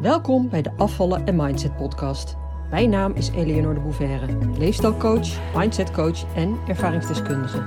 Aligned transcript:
Welkom 0.00 0.48
bij 0.48 0.62
de 0.62 0.72
Afvallen 0.76 1.26
en 1.26 1.36
Mindset 1.36 1.76
podcast. 1.76 2.36
Mijn 2.70 2.90
naam 2.90 3.12
is 3.12 3.28
Eleonore 3.28 3.74
de 3.74 3.80
Bouverre, 3.80 4.58
leefstijlcoach, 4.58 5.54
mindsetcoach 5.56 6.34
en 6.34 6.58
ervaringsdeskundige. 6.68 7.58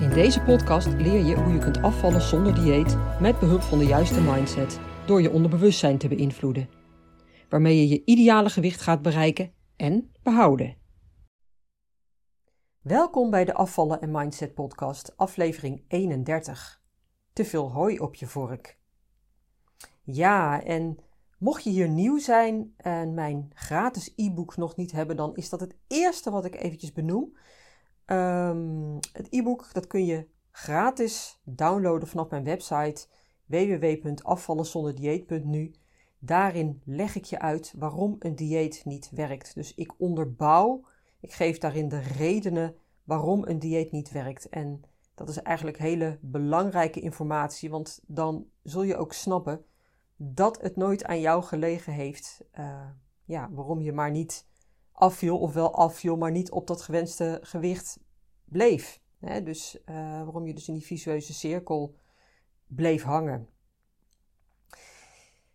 In 0.00 0.10
deze 0.10 0.40
podcast 0.40 0.86
leer 0.86 1.24
je 1.24 1.34
hoe 1.34 1.52
je 1.52 1.58
kunt 1.58 1.82
afvallen 1.82 2.20
zonder 2.20 2.54
dieet 2.54 2.96
met 3.20 3.38
behulp 3.38 3.60
van 3.60 3.78
de 3.78 3.84
juiste 3.84 4.20
mindset 4.20 4.80
door 5.06 5.22
je 5.22 5.30
onderbewustzijn 5.30 5.98
te 5.98 6.08
beïnvloeden, 6.08 6.68
waarmee 7.48 7.76
je 7.76 7.88
je 7.88 8.02
ideale 8.04 8.50
gewicht 8.50 8.80
gaat 8.80 9.02
bereiken 9.02 9.52
en 9.76 10.12
behouden. 10.22 10.76
Welkom 12.80 13.30
bij 13.30 13.44
de 13.44 13.54
Afvallen 13.54 14.00
en 14.00 14.10
Mindset 14.10 14.54
podcast, 14.54 15.16
aflevering 15.16 15.84
31. 15.88 16.82
Te 17.32 17.44
veel 17.44 17.72
hooi 17.72 17.98
op 17.98 18.14
je 18.14 18.26
vork. 18.26 18.78
Ja, 20.02 20.62
en 20.62 20.98
mocht 21.42 21.64
je 21.64 21.70
hier 21.70 21.88
nieuw 21.88 22.18
zijn 22.18 22.74
en 22.76 23.14
mijn 23.14 23.50
gratis 23.54 24.12
e-book 24.16 24.56
nog 24.56 24.76
niet 24.76 24.92
hebben, 24.92 25.16
dan 25.16 25.36
is 25.36 25.48
dat 25.48 25.60
het 25.60 25.76
eerste 25.86 26.30
wat 26.30 26.44
ik 26.44 26.54
eventjes 26.54 26.92
benoem. 26.92 27.36
Ehm, 28.04 28.94
het 29.12 29.26
e-book 29.30 29.72
dat 29.72 29.86
kun 29.86 30.04
je 30.04 30.26
gratis 30.50 31.40
downloaden 31.44 32.08
vanaf 32.08 32.30
mijn 32.30 32.44
website 32.44 33.06
www.afvallenzonderdieet.nu. 33.46 35.74
Daarin 36.18 36.82
leg 36.84 37.16
ik 37.16 37.24
je 37.24 37.38
uit 37.38 37.74
waarom 37.76 38.16
een 38.18 38.34
dieet 38.34 38.84
niet 38.84 39.10
werkt. 39.10 39.54
Dus 39.54 39.74
ik 39.74 39.92
onderbouw, 39.98 40.84
ik 41.20 41.32
geef 41.32 41.58
daarin 41.58 41.88
de 41.88 42.00
redenen 42.00 42.74
waarom 43.04 43.46
een 43.46 43.58
dieet 43.58 43.92
niet 43.92 44.10
werkt. 44.10 44.48
En 44.48 44.82
dat 45.14 45.28
is 45.28 45.42
eigenlijk 45.42 45.78
hele 45.78 46.18
belangrijke 46.20 47.00
informatie, 47.00 47.70
want 47.70 48.00
dan 48.06 48.46
zul 48.62 48.82
je 48.82 48.96
ook 48.96 49.12
snappen 49.12 49.64
dat 50.16 50.60
het 50.60 50.76
nooit 50.76 51.04
aan 51.04 51.20
jou 51.20 51.42
gelegen 51.42 51.92
heeft. 51.92 52.44
Uh, 52.58 52.88
ja, 53.24 53.50
waarom 53.50 53.80
je 53.80 53.92
maar 53.92 54.10
niet 54.10 54.46
afviel, 54.92 55.38
of 55.38 55.52
wel 55.52 55.74
afviel, 55.74 56.16
maar 56.16 56.30
niet 56.30 56.50
op 56.50 56.66
dat 56.66 56.82
gewenste 56.82 57.38
gewicht 57.42 58.00
bleef. 58.44 59.00
Hè? 59.18 59.42
Dus 59.42 59.78
uh, 59.86 59.94
waarom 59.96 60.46
je 60.46 60.54
dus 60.54 60.68
in 60.68 60.74
die 60.74 60.84
visueuze 60.84 61.34
cirkel 61.34 61.94
bleef 62.66 63.02
hangen. 63.02 63.48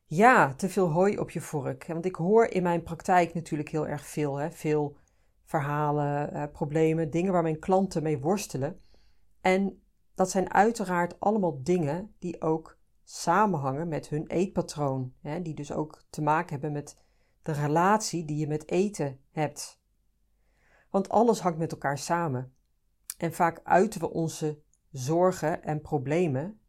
Ja, 0.05 0.53
te 0.53 0.69
veel 0.69 0.91
hooi 0.91 1.17
op 1.17 1.29
je 1.29 1.41
vork. 1.41 1.85
Want 1.87 2.05
ik 2.05 2.15
hoor 2.15 2.45
in 2.45 2.63
mijn 2.63 2.83
praktijk 2.83 3.33
natuurlijk 3.33 3.69
heel 3.69 3.87
erg 3.87 4.05
veel. 4.05 4.35
Hè? 4.35 4.51
Veel 4.51 4.97
verhalen, 5.43 6.33
uh, 6.33 6.43
problemen, 6.51 7.09
dingen 7.09 7.31
waar 7.31 7.41
mijn 7.41 7.59
klanten 7.59 8.03
mee 8.03 8.19
worstelen. 8.19 8.81
En 9.41 9.81
dat 10.15 10.31
zijn 10.31 10.53
uiteraard 10.53 11.19
allemaal 11.19 11.63
dingen 11.63 12.15
die 12.19 12.41
ook 12.41 12.76
samenhangen 13.09 13.87
met 13.87 14.09
hun 14.09 14.27
eetpatroon. 14.27 15.13
Hè, 15.21 15.41
die 15.41 15.53
dus 15.53 15.71
ook 15.71 16.03
te 16.09 16.21
maken 16.21 16.51
hebben 16.51 16.71
met 16.71 16.97
de 17.41 17.51
relatie 17.51 18.25
die 18.25 18.37
je 18.37 18.47
met 18.47 18.69
eten 18.69 19.19
hebt. 19.31 19.81
Want 20.89 21.09
alles 21.09 21.39
hangt 21.39 21.57
met 21.57 21.71
elkaar 21.71 21.97
samen. 21.97 22.53
En 23.17 23.33
vaak 23.33 23.59
uiten 23.63 23.99
we 23.99 24.09
onze 24.09 24.61
zorgen 24.91 25.63
en 25.63 25.81
problemen, 25.81 26.59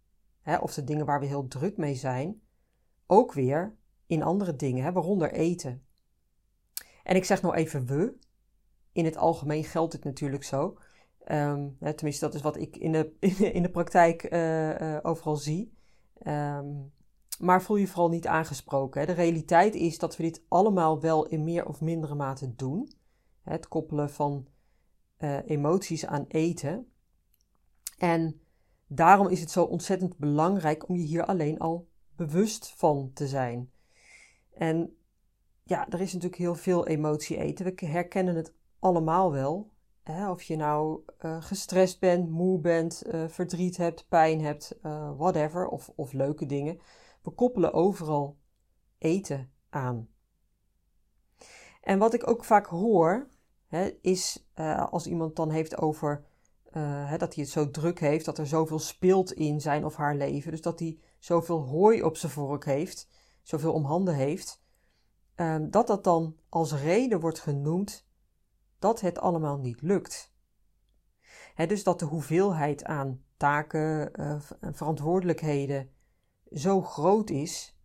hè, 0.43 0.57
of 0.57 0.75
de 0.75 0.85
dingen 0.85 1.07
waar 1.07 1.21
we 1.21 1.27
heel 1.27 1.49
druk 1.49 1.77
mee 1.77 1.95
zijn, 1.95 2.43
ook 3.07 3.33
weer 3.33 3.77
in 4.07 4.23
andere 4.23 4.57
dingen, 4.57 4.85
hè, 4.85 4.93
waaronder 4.93 5.33
eten. 5.33 5.87
En 7.03 7.17
ik 7.17 7.25
zeg 7.25 7.43
nou 7.43 7.55
even 7.55 7.87
we. 7.87 8.19
In 8.93 9.05
het 9.05 9.17
algemeen 9.17 9.65
geldt 9.65 9.93
het 9.93 10.05
natuurlijk 10.05 10.45
zo. 10.45 10.79
Hè, 11.79 11.95
tenminste, 11.95 12.25
dat 12.25 12.35
is 12.35 12.43
wat 12.43 12.57
ik 12.57 12.77
in 12.77 12.93
de, 12.93 13.17
in 13.59 13.63
de 13.63 13.71
praktijk 13.71 14.33
uh, 14.33 14.81
uh, 14.81 14.99
overal 15.03 15.37
zie. 15.37 15.77
Um, 16.27 16.93
maar 17.39 17.63
voel 17.63 17.77
je 17.77 17.87
vooral 17.87 18.09
niet 18.09 18.27
aangesproken. 18.27 19.01
Hè. 19.01 19.07
De 19.07 19.13
realiteit 19.13 19.75
is 19.75 19.99
dat 19.99 20.17
we 20.17 20.23
dit 20.23 20.43
allemaal 20.49 21.01
wel 21.01 21.27
in 21.27 21.45
meer 21.45 21.67
of 21.67 21.81
mindere 21.81 22.15
mate 22.15 22.55
doen. 22.55 22.93
Het 23.43 23.69
koppelen 23.69 24.11
van 24.11 24.47
uh, 25.19 25.39
emoties 25.47 26.07
aan 26.07 26.25
eten. 26.29 26.93
En 27.99 28.41
daarom 28.87 29.29
is 29.29 29.41
het 29.41 29.51
zo 29.51 29.65
ontzettend 29.65 30.17
belangrijk 30.17 30.89
om 30.89 30.97
je 30.97 31.03
hier 31.03 31.25
alleen 31.25 31.59
al 31.59 31.89
bewust 32.17 32.73
van 32.77 33.11
te 33.15 33.27
zijn. 33.27 33.71
En 34.55 34.97
ja, 35.63 35.89
er 35.89 36.01
is 36.01 36.13
natuurlijk 36.13 36.41
heel 36.41 36.55
veel 36.55 36.87
emotie 36.87 37.37
eten. 37.37 37.65
We 37.65 37.87
herkennen 37.87 38.35
het 38.35 38.55
allemaal 38.79 39.33
wel. 39.33 39.71
Hè? 40.13 40.31
Of 40.31 40.43
je 40.43 40.57
nou 40.57 41.01
uh, 41.21 41.43
gestrest 41.43 42.01
bent, 42.01 42.31
moe 42.31 42.59
bent, 42.61 43.03
uh, 43.07 43.29
verdriet 43.29 43.77
hebt, 43.77 44.09
pijn 44.09 44.41
hebt, 44.41 44.79
uh, 44.83 45.17
whatever, 45.17 45.69
of, 45.69 45.93
of 45.95 46.13
leuke 46.13 46.47
dingen. 46.47 46.81
We 47.23 47.31
koppelen 47.31 47.73
overal 47.73 48.37
eten 48.99 49.53
aan. 49.69 50.09
En 51.81 51.99
wat 51.99 52.15
ik 52.15 52.29
ook 52.29 52.45
vaak 52.45 52.67
hoor, 52.67 53.29
hè, 53.67 53.99
is 54.01 54.49
als 54.91 55.07
iemand 55.07 55.37
dan 55.37 55.51
heeft 55.51 55.79
over 55.79 56.25
hè, 56.71 57.17
dat 57.17 57.35
hij 57.35 57.43
het 57.43 57.53
zo 57.53 57.71
druk 57.71 58.01
heeft, 58.01 58.25
dat 58.25 58.39
er 58.39 58.47
zoveel 58.47 58.79
speelt 58.79 59.33
in 59.33 59.61
zijn 59.61 59.85
of 59.85 59.97
haar 59.97 60.17
leven. 60.17 60.51
Dus 60.51 60.63
dat 60.63 60.79
hij 60.79 60.99
zoveel 61.19 61.61
hooi 61.61 62.03
op 62.03 62.17
zijn 62.17 62.33
vork 62.33 62.65
heeft, 62.65 63.09
zoveel 63.43 63.73
om 63.73 63.85
handen 63.85 64.15
heeft. 64.15 64.63
Ehm, 65.35 65.71
dat 65.71 65.87
dat 65.87 66.05
dan 66.05 66.37
als 66.49 66.73
reden 66.73 67.21
wordt 67.21 67.41
genoemd 67.41 68.08
dat 68.79 69.01
het 69.01 69.19
allemaal 69.19 69.59
niet 69.59 69.83
lukt. 69.83 70.33
dus 71.55 71.85
dat 71.85 71.99
de 71.99 72.05
hoeveelheid 72.05 72.85
aan 72.85 73.25
taken 73.37 74.15
en 74.15 74.43
uh, 74.61 74.73
verantwoordelijkheden 74.73 75.91
zo 76.53 76.83
groot 76.83 77.31
is 77.31 77.79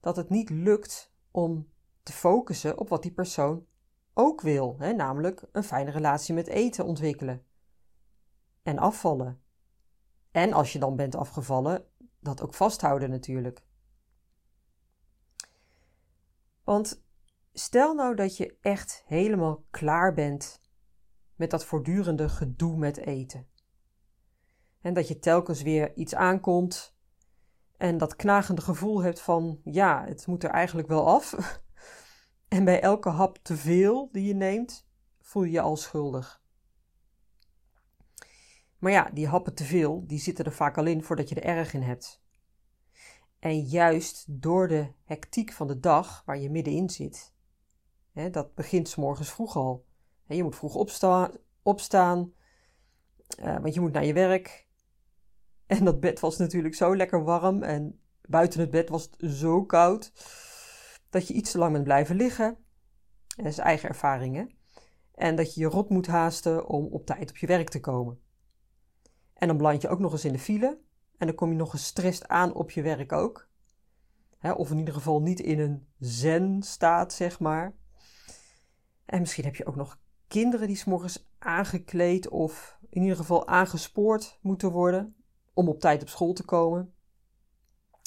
dat 0.00 0.16
het 0.16 0.28
niet 0.28 0.50
lukt 0.50 1.12
om 1.30 1.68
te 2.02 2.12
focussen 2.12 2.78
op 2.78 2.88
wat 2.88 3.02
die 3.02 3.12
persoon 3.12 3.66
ook 4.14 4.40
wil, 4.40 4.76
namelijk 4.78 5.44
een 5.52 5.64
fijne 5.64 5.90
relatie 5.90 6.34
met 6.34 6.46
eten 6.46 6.84
ontwikkelen 6.84 7.44
en 8.62 8.78
afvallen. 8.78 9.42
En 10.30 10.52
als 10.52 10.72
je 10.72 10.78
dan 10.78 10.96
bent 10.96 11.14
afgevallen, 11.14 11.84
dat 12.20 12.42
ook 12.42 12.54
vasthouden 12.54 13.10
natuurlijk. 13.10 13.62
Want 16.64 17.02
Stel 17.52 17.94
nou 17.94 18.14
dat 18.14 18.36
je 18.36 18.56
echt 18.60 19.02
helemaal 19.06 19.64
klaar 19.70 20.14
bent 20.14 20.60
met 21.34 21.50
dat 21.50 21.64
voortdurende 21.64 22.28
gedoe 22.28 22.76
met 22.76 22.96
eten. 22.96 23.48
En 24.80 24.94
dat 24.94 25.08
je 25.08 25.18
telkens 25.18 25.62
weer 25.62 25.94
iets 25.94 26.14
aankomt 26.14 26.96
en 27.76 27.98
dat 27.98 28.16
knagende 28.16 28.60
gevoel 28.60 29.02
hebt 29.02 29.20
van 29.20 29.60
ja, 29.64 30.04
het 30.04 30.26
moet 30.26 30.44
er 30.44 30.50
eigenlijk 30.50 30.88
wel 30.88 31.06
af. 31.06 31.34
En 32.48 32.64
bij 32.64 32.80
elke 32.80 33.08
hap 33.08 33.38
te 33.42 33.56
veel 33.56 34.08
die 34.12 34.24
je 34.24 34.34
neemt, 34.34 34.88
voel 35.20 35.42
je 35.42 35.50
je 35.50 35.60
al 35.60 35.76
schuldig. 35.76 36.42
Maar 38.78 38.92
ja, 38.92 39.10
die 39.12 39.26
happen 39.26 39.54
te 39.54 39.64
veel, 39.64 40.06
die 40.06 40.18
zitten 40.18 40.44
er 40.44 40.52
vaak 40.52 40.78
al 40.78 40.86
in 40.86 41.02
voordat 41.02 41.28
je 41.28 41.34
er 41.34 41.56
erg 41.56 41.74
in 41.74 41.82
hebt. 41.82 42.22
En 43.38 43.60
juist 43.60 44.24
door 44.28 44.68
de 44.68 44.92
hectiek 45.04 45.52
van 45.52 45.66
de 45.66 45.80
dag 45.80 46.22
waar 46.24 46.38
je 46.38 46.50
middenin 46.50 46.90
zit, 46.90 47.34
dat 48.30 48.54
begint 48.54 48.88
s 48.88 48.96
morgens 48.96 49.30
vroeg 49.30 49.56
al. 49.56 49.84
je 50.26 50.42
moet 50.42 50.56
vroeg 50.56 50.74
opsta 50.74 51.30
opstaan, 51.62 52.32
uh, 53.40 53.58
want 53.58 53.74
je 53.74 53.80
moet 53.80 53.92
naar 53.92 54.04
je 54.04 54.12
werk. 54.12 54.48
En 55.66 55.84
dat 55.84 56.00
bed 56.00 56.20
was 56.20 56.36
natuurlijk 56.36 56.74
zo 56.74 56.96
lekker 56.96 57.24
warm 57.24 57.62
en 57.62 58.00
buiten 58.20 58.60
het 58.60 58.70
bed 58.70 58.88
was 58.88 59.02
het 59.02 59.30
zo 59.32 59.64
koud 59.64 60.12
dat 61.10 61.28
je 61.28 61.34
iets 61.34 61.50
te 61.50 61.58
lang 61.58 61.72
bent 61.72 61.84
blijven 61.84 62.16
liggen. 62.16 62.56
Dat 63.26 63.46
is 63.46 63.58
eigen 63.58 63.88
ervaringen. 63.88 64.50
En 65.14 65.36
dat 65.36 65.54
je 65.54 65.60
je 65.60 65.66
rot 65.66 65.88
moet 65.88 66.06
haasten 66.06 66.66
om 66.66 66.86
op 66.86 67.06
tijd 67.06 67.30
op 67.30 67.36
je 67.36 67.46
werk 67.46 67.68
te 67.68 67.80
komen. 67.80 68.20
En 69.34 69.48
dan 69.48 69.56
beland 69.56 69.82
je 69.82 69.88
ook 69.88 69.98
nog 69.98 70.12
eens 70.12 70.24
in 70.24 70.32
de 70.32 70.38
file. 70.38 70.80
En 71.16 71.26
dan 71.26 71.34
kom 71.34 71.50
je 71.50 71.56
nog 71.56 71.70
gestrest 71.70 72.28
aan 72.28 72.54
op 72.54 72.70
je 72.70 72.82
werk 72.82 73.12
ook. 73.12 73.48
of 74.56 74.70
in 74.70 74.78
ieder 74.78 74.94
geval 74.94 75.20
niet 75.20 75.40
in 75.40 75.58
een 75.58 75.86
zen 75.98 76.62
staat, 76.62 77.12
zeg 77.12 77.40
maar. 77.40 77.74
En 79.10 79.20
misschien 79.20 79.44
heb 79.44 79.56
je 79.56 79.66
ook 79.66 79.76
nog 79.76 80.00
kinderen 80.28 80.66
die 80.66 80.76
s'morgens 80.76 81.30
aangekleed 81.38 82.28
of 82.28 82.78
in 82.88 83.02
ieder 83.02 83.16
geval 83.16 83.48
aangespoord 83.48 84.38
moeten 84.40 84.70
worden 84.70 85.16
om 85.52 85.68
op 85.68 85.80
tijd 85.80 86.02
op 86.02 86.08
school 86.08 86.32
te 86.32 86.44
komen. 86.44 86.94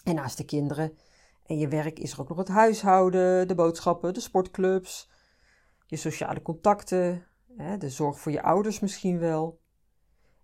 En 0.04 0.16
naast 0.16 0.38
de 0.38 0.46
kinderen 0.46 0.98
en 1.46 1.58
je 1.58 1.68
werk 1.68 2.00
is 2.00 2.12
er 2.12 2.22
ook 2.22 2.30
nog 2.30 2.38
het 2.38 2.48
huishouden, 2.48 3.48
de 3.48 3.56
boodschappen, 3.56 4.14
de 4.14 4.20
sportclubs, 4.20 5.10
je 5.86 5.96
sociale 5.96 6.42
contacten, 6.42 7.26
de 7.80 7.90
zorg 7.90 8.20
voor 8.20 8.32
je 8.32 8.44
ouders 8.44 8.80
misschien 8.80 9.20
wel. 9.20 9.62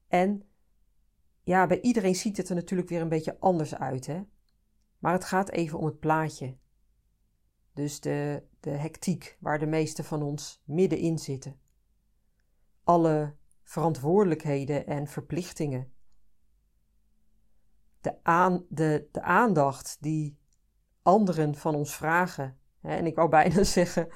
En 0.08 0.44
ja, 1.44 1.68
bij 1.68 1.82
iedereen 1.82 2.16
ziet 2.16 2.38
het 2.38 2.50
er 2.50 2.56
natuurlijk 2.56 2.90
weer 2.90 3.02
een 3.02 3.10
beetje 3.10 3.40
anders 3.40 3.76
uit, 3.76 4.06
hè? 4.06 4.22
Maar 4.98 5.14
het 5.14 5.26
gaat 5.26 5.50
even 5.50 5.80
om 5.80 5.86
het 5.86 6.00
plaatje. 6.00 6.58
Dus 7.74 8.00
de, 8.00 8.44
de 8.60 8.70
hectiek 8.70 9.38
waar 9.40 9.60
de 9.60 9.66
meeste 9.66 10.04
van 10.04 10.22
ons 10.22 10.62
middenin 10.66 11.20
zitten. 11.20 11.60
Alle 12.84 13.36
verantwoordelijkheden 13.64 14.86
en 14.86 15.08
verplichtingen. 15.08 15.92
De, 18.02 18.24
aan, 18.24 18.66
de, 18.70 19.08
de 19.12 19.22
aandacht 19.22 19.98
die 20.00 20.40
anderen 21.02 21.56
van 21.56 21.76
ons 21.76 21.96
vragen. 21.96 22.60
En 22.82 23.06
ik 23.06 23.16
wou 23.16 23.30
bijna 23.30 23.64
zeggen 23.80 24.08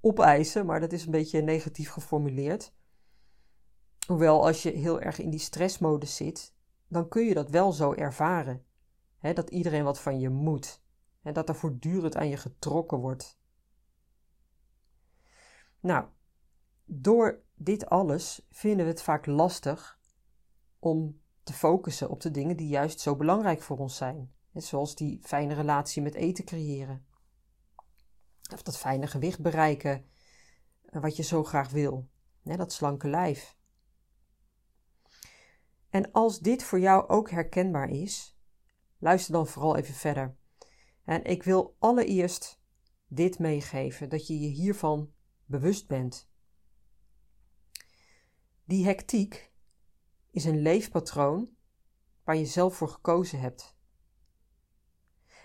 opeisen, 0.00 0.66
maar 0.66 0.80
dat 0.80 0.92
is 0.92 1.04
een 1.04 1.10
beetje 1.10 1.42
negatief 1.42 1.90
geformuleerd. 1.90 2.74
Hoewel 4.06 4.46
als 4.46 4.62
je 4.62 4.70
heel 4.70 5.00
erg 5.00 5.18
in 5.18 5.30
die 5.30 5.40
stressmodus 5.40 6.16
zit, 6.16 6.54
dan 6.88 7.08
kun 7.08 7.24
je 7.24 7.34
dat 7.34 7.50
wel 7.50 7.72
zo 7.72 7.92
ervaren. 7.92 8.64
dat 9.20 9.50
iedereen 9.50 9.84
wat 9.84 10.00
van 10.00 10.20
je 10.20 10.28
moet. 10.28 10.82
En 11.22 11.32
dat 11.32 11.48
er 11.48 11.54
voortdurend 11.54 12.16
aan 12.16 12.28
je 12.28 12.36
getrokken 12.36 12.98
wordt. 12.98 13.40
Nou, 15.82 16.06
door 16.84 17.42
dit 17.54 17.86
alles 17.86 18.46
vinden 18.50 18.84
we 18.84 18.90
het 18.90 19.02
vaak 19.02 19.26
lastig 19.26 19.98
om 20.78 21.20
te 21.42 21.52
focussen 21.52 22.10
op 22.10 22.20
de 22.20 22.30
dingen 22.30 22.56
die 22.56 22.68
juist 22.68 23.00
zo 23.00 23.16
belangrijk 23.16 23.62
voor 23.62 23.78
ons 23.78 23.96
zijn. 23.96 24.32
Zoals 24.54 24.94
die 24.94 25.20
fijne 25.22 25.54
relatie 25.54 26.02
met 26.02 26.14
eten 26.14 26.44
creëren. 26.44 27.06
Of 28.52 28.62
dat 28.62 28.78
fijne 28.78 29.06
gewicht 29.06 29.40
bereiken 29.40 30.06
eh, 30.84 31.02
wat 31.02 31.16
je 31.16 31.22
zo 31.22 31.44
graag 31.44 31.70
wil. 31.70 32.08
Dat 32.42 32.72
slanke 32.72 33.08
lijf. 33.08 33.56
En 35.90 36.12
als 36.12 36.40
dit 36.40 36.62
voor 36.62 36.80
jou 36.80 37.08
ook 37.08 37.30
herkenbaar 37.30 37.90
is, 37.90 38.36
luister 38.98 39.32
dan 39.32 39.46
vooral 39.46 39.76
even 39.76 39.94
verder. 39.94 40.36
En 41.04 41.24
ik 41.24 41.42
wil 41.42 41.76
allereerst 41.78 42.60
dit 43.06 43.38
meegeven: 43.38 44.08
dat 44.08 44.26
je 44.26 44.40
je 44.40 44.48
hiervan 44.48 45.12
bewust 45.52 45.86
bent. 45.86 46.30
Die 48.64 48.84
hectiek 48.84 49.52
is 50.30 50.44
een 50.44 50.62
leefpatroon 50.62 51.48
waar 52.24 52.36
je 52.36 52.46
zelf 52.46 52.76
voor 52.76 52.88
gekozen 52.88 53.40
hebt. 53.40 53.76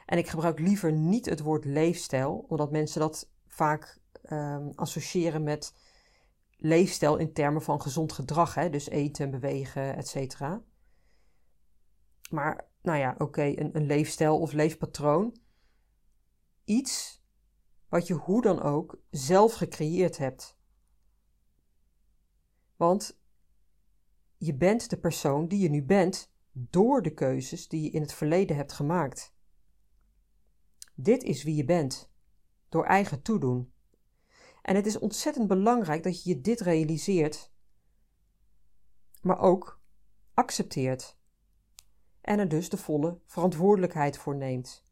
En 0.06 0.18
ik 0.18 0.27
gebruik 0.27 0.59
liever 0.59 0.92
niet 0.92 1.25
het 1.25 1.39
woord 1.39 1.65
leefstijl, 1.65 2.45
omdat 2.48 2.71
mensen 2.71 3.00
dat 3.00 3.31
vaak 3.48 4.00
um, 4.31 4.71
associëren 4.75 5.44
met 5.44 5.74
leefstijl 6.57 7.18
in 7.18 7.33
termen 7.33 7.62
van 7.62 7.81
gezond 7.81 8.12
gedrag, 8.12 8.54
hè? 8.54 8.69
dus 8.69 8.89
eten, 8.89 9.31
bewegen, 9.31 9.95
etc. 9.95 10.39
Maar, 12.30 12.68
nou 12.81 12.98
ja, 12.98 13.15
oké, 13.18 13.44
een, 13.44 13.75
een 13.75 13.86
leefstijl 13.86 14.39
of 14.39 14.51
leefpatroon. 14.51 15.38
Iets 16.63 17.16
wat 17.89 18.07
je 18.07 18.13
hoe 18.13 18.41
dan 18.41 18.61
ook 18.61 19.01
zelf 19.09 19.53
gecreëerd 19.53 20.17
hebt. 20.17 20.57
Want 22.75 23.19
je 24.37 24.55
bent 24.55 24.89
de 24.89 24.97
persoon 24.97 25.47
die 25.47 25.59
je 25.59 25.69
nu 25.69 25.83
bent 25.83 26.31
door 26.51 27.01
de 27.01 27.13
keuzes 27.13 27.67
die 27.67 27.83
je 27.83 27.89
in 27.89 28.01
het 28.01 28.13
verleden 28.13 28.55
hebt 28.55 28.73
gemaakt. 28.73 29.35
Dit 30.95 31.23
is 31.23 31.43
wie 31.43 31.55
je 31.55 31.65
bent, 31.65 32.11
door 32.69 32.85
eigen 32.85 33.21
toedoen. 33.21 33.71
En 34.61 34.75
het 34.75 34.85
is 34.85 34.99
ontzettend 34.99 35.47
belangrijk 35.47 36.03
dat 36.03 36.23
je 36.23 36.29
je 36.29 36.41
dit 36.41 36.59
realiseert, 36.59 37.51
maar 39.21 39.39
ook 39.39 39.81
accepteert 40.33 41.17
en 42.21 42.39
er 42.39 42.47
dus 42.47 42.69
de 42.69 42.77
volle 42.77 43.19
verantwoordelijkheid 43.25 44.17
voor 44.17 44.35
neemt. 44.35 44.83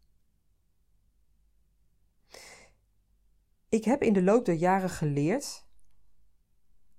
Ik 3.75 3.83
heb 3.83 4.01
in 4.01 4.13
de 4.13 4.23
loop 4.23 4.45
der 4.45 4.55
jaren 4.55 4.89
geleerd, 4.89 5.67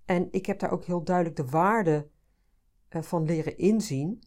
en 0.04 0.28
ik 0.30 0.46
heb 0.46 0.58
daar 0.58 0.70
ook 0.70 0.84
heel 0.84 1.04
duidelijk 1.04 1.36
de 1.36 1.44
waarde 1.44 2.10
eh, 2.88 3.02
van 3.02 3.24
leren 3.24 3.58
inzien, 3.58 4.22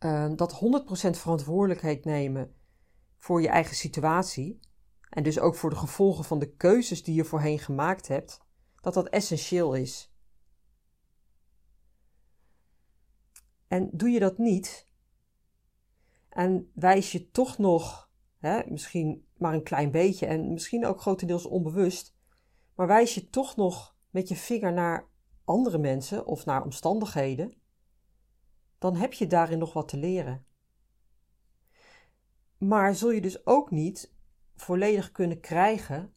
uh, 0.00 0.32
dat 0.36 0.52
100% 0.52 1.18
verantwoordelijkheid 1.18 2.04
nemen 2.04 2.54
voor 3.16 3.42
je 3.42 3.48
eigen 3.48 3.76
situatie 3.76 4.60
en 5.10 5.22
dus 5.22 5.38
ook 5.38 5.54
voor 5.54 5.70
de 5.70 5.76
gevolgen 5.76 6.24
van 6.24 6.38
de 6.38 6.54
keuzes 6.54 7.02
die 7.02 7.14
je 7.14 7.24
voorheen 7.24 7.58
gemaakt 7.58 8.08
hebt, 8.08 8.40
dat 8.80 8.94
dat 8.94 9.08
essentieel 9.08 9.74
is. 9.74 10.14
En 13.68 13.90
doe 13.92 14.08
je 14.08 14.18
dat 14.18 14.38
niet 14.38 14.88
en 16.28 16.70
wijs 16.74 17.12
je 17.12 17.30
toch 17.30 17.58
nog, 17.58 18.10
hè, 18.38 18.70
misschien 18.70 19.25
maar 19.36 19.54
een 19.54 19.62
klein 19.62 19.90
beetje 19.90 20.26
en 20.26 20.52
misschien 20.52 20.86
ook 20.86 21.00
grotendeels 21.00 21.46
onbewust, 21.46 22.16
maar 22.74 22.86
wijs 22.86 23.14
je 23.14 23.30
toch 23.30 23.56
nog 23.56 23.96
met 24.10 24.28
je 24.28 24.36
vinger 24.36 24.72
naar 24.72 25.08
andere 25.44 25.78
mensen 25.78 26.26
of 26.26 26.44
naar 26.44 26.64
omstandigheden, 26.64 27.54
dan 28.78 28.96
heb 28.96 29.12
je 29.12 29.26
daarin 29.26 29.58
nog 29.58 29.72
wat 29.72 29.88
te 29.88 29.96
leren. 29.96 30.46
Maar 32.58 32.94
zul 32.94 33.10
je 33.10 33.20
dus 33.20 33.46
ook 33.46 33.70
niet 33.70 34.14
volledig 34.54 35.12
kunnen 35.12 35.40
krijgen 35.40 36.14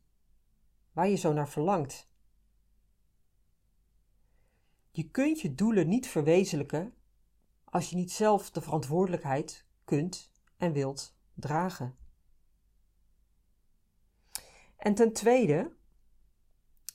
waar 0.91 1.09
je 1.09 1.15
zo 1.15 1.33
naar 1.33 1.49
verlangt. 1.49 2.09
Je 4.91 5.09
kunt 5.09 5.41
je 5.41 5.55
doelen 5.55 5.87
niet 5.87 6.07
verwezenlijken 6.07 6.93
als 7.63 7.89
je 7.89 7.95
niet 7.95 8.11
zelf 8.11 8.51
de 8.51 8.61
verantwoordelijkheid 8.61 9.65
kunt 9.83 10.31
en 10.57 10.73
wilt 10.73 11.17
dragen. 11.33 11.97
En 14.79 14.93
ten 14.93 15.13
tweede 15.13 15.75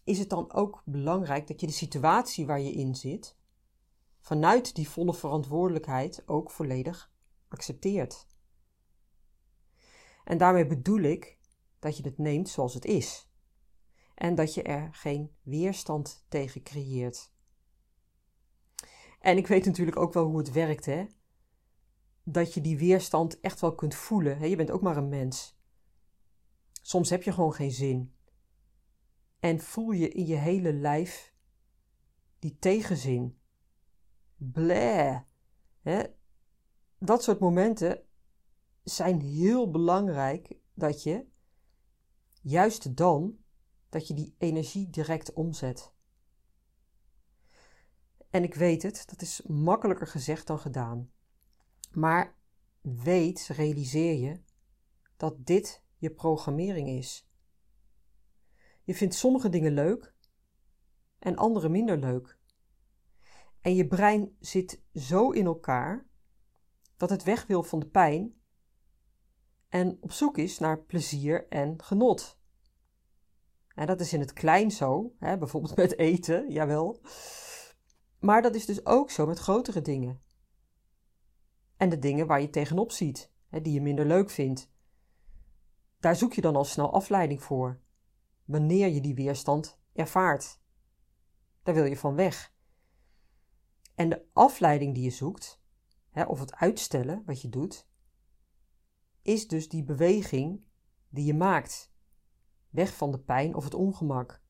is 0.04 0.18
het 0.18 0.28
dan 0.28 0.52
ook 0.52 0.82
belangrijk 0.84 1.46
dat 1.46 1.60
je 1.60 1.66
de 1.66 1.72
situatie 1.72 2.46
waar 2.46 2.60
je 2.60 2.72
in 2.72 2.94
zit, 2.94 3.36
vanuit 4.20 4.74
die 4.74 4.88
volle 4.88 5.14
verantwoordelijkheid 5.14 6.22
ook 6.28 6.50
volledig 6.50 7.12
accepteert. 7.48 8.26
En 10.24 10.38
daarmee 10.38 10.66
bedoel 10.66 11.00
ik 11.00 11.38
dat 11.78 11.96
je 11.96 12.02
het 12.02 12.18
neemt 12.18 12.48
zoals 12.48 12.74
het 12.74 12.84
is. 12.84 13.28
En 14.14 14.34
dat 14.34 14.54
je 14.54 14.62
er 14.62 14.88
geen 14.92 15.36
weerstand 15.42 16.24
tegen 16.28 16.62
creëert. 16.62 17.32
En 19.20 19.36
ik 19.36 19.46
weet 19.46 19.64
natuurlijk 19.64 19.96
ook 19.96 20.12
wel 20.12 20.24
hoe 20.24 20.38
het 20.38 20.52
werkt, 20.52 20.86
hè? 20.86 21.06
Dat 22.22 22.54
je 22.54 22.60
die 22.60 22.78
weerstand 22.78 23.40
echt 23.40 23.60
wel 23.60 23.74
kunt 23.74 23.94
voelen. 23.94 24.48
Je 24.48 24.56
bent 24.56 24.70
ook 24.70 24.82
maar 24.82 24.96
een 24.96 25.08
mens. 25.08 25.53
Soms 26.86 27.10
heb 27.10 27.22
je 27.22 27.32
gewoon 27.32 27.54
geen 27.54 27.70
zin. 27.70 28.14
En 29.40 29.60
voel 29.60 29.90
je 29.90 30.08
in 30.08 30.26
je 30.26 30.36
hele 30.36 30.72
lijf 30.72 31.34
die 32.38 32.58
tegenzin. 32.58 33.38
Bleh. 34.36 35.20
Dat 36.98 37.22
soort 37.22 37.38
momenten 37.40 38.02
zijn 38.82 39.20
heel 39.20 39.70
belangrijk 39.70 40.56
dat 40.74 41.02
je 41.02 41.26
juist 42.40 42.96
dan 42.96 43.38
dat 43.88 44.08
je 44.08 44.14
die 44.14 44.34
energie 44.38 44.90
direct 44.90 45.32
omzet. 45.32 45.92
En 48.30 48.42
ik 48.42 48.54
weet 48.54 48.82
het, 48.82 49.02
dat 49.06 49.22
is 49.22 49.42
makkelijker 49.46 50.06
gezegd 50.06 50.46
dan 50.46 50.58
gedaan. 50.58 51.10
Maar 51.92 52.36
weet, 52.80 53.46
realiseer 53.46 54.14
je 54.18 54.40
dat 55.16 55.46
dit 55.46 55.83
je 56.04 56.14
programmering 56.14 56.88
is. 56.88 57.28
Je 58.82 58.94
vindt 58.94 59.14
sommige 59.14 59.48
dingen 59.48 59.72
leuk 59.72 60.14
en 61.18 61.36
andere 61.36 61.68
minder 61.68 61.98
leuk. 61.98 62.38
En 63.60 63.74
je 63.74 63.86
brein 63.86 64.36
zit 64.40 64.82
zo 64.94 65.30
in 65.30 65.46
elkaar 65.46 66.06
dat 66.96 67.10
het 67.10 67.22
weg 67.22 67.46
wil 67.46 67.62
van 67.62 67.78
de 67.78 67.88
pijn 67.88 68.34
en 69.68 69.98
op 70.00 70.12
zoek 70.12 70.38
is 70.38 70.58
naar 70.58 70.82
plezier 70.82 71.48
en 71.48 71.82
genot. 71.82 72.38
En 73.74 73.86
dat 73.86 74.00
is 74.00 74.12
in 74.12 74.20
het 74.20 74.32
klein 74.32 74.70
zo, 74.70 75.14
hè, 75.18 75.38
bijvoorbeeld 75.38 75.76
met 75.76 75.98
eten, 75.98 76.50
jawel. 76.50 77.00
Maar 78.18 78.42
dat 78.42 78.54
is 78.54 78.66
dus 78.66 78.86
ook 78.86 79.10
zo 79.10 79.26
met 79.26 79.38
grotere 79.38 79.80
dingen. 79.80 80.20
En 81.76 81.88
de 81.88 81.98
dingen 81.98 82.26
waar 82.26 82.40
je 82.40 82.50
tegenop 82.50 82.92
ziet, 82.92 83.30
hè, 83.48 83.60
die 83.60 83.72
je 83.72 83.80
minder 83.80 84.06
leuk 84.06 84.30
vindt. 84.30 84.72
Daar 86.04 86.16
zoek 86.16 86.32
je 86.32 86.40
dan 86.40 86.56
al 86.56 86.64
snel 86.64 86.92
afleiding 86.92 87.42
voor, 87.42 87.80
wanneer 88.44 88.88
je 88.88 89.00
die 89.00 89.14
weerstand 89.14 89.78
ervaart. 89.92 90.60
Daar 91.62 91.74
wil 91.74 91.84
je 91.84 91.96
van 91.96 92.14
weg. 92.14 92.54
En 93.94 94.08
de 94.08 94.26
afleiding 94.32 94.94
die 94.94 95.04
je 95.04 95.10
zoekt, 95.10 95.60
hè, 96.10 96.24
of 96.24 96.40
het 96.40 96.54
uitstellen 96.54 97.22
wat 97.26 97.42
je 97.42 97.48
doet, 97.48 97.88
is 99.22 99.48
dus 99.48 99.68
die 99.68 99.84
beweging 99.84 100.64
die 101.08 101.24
je 101.24 101.34
maakt. 101.34 101.92
Weg 102.70 102.96
van 102.96 103.10
de 103.10 103.20
pijn 103.20 103.54
of 103.54 103.64
het 103.64 103.74
ongemak. 103.74 104.42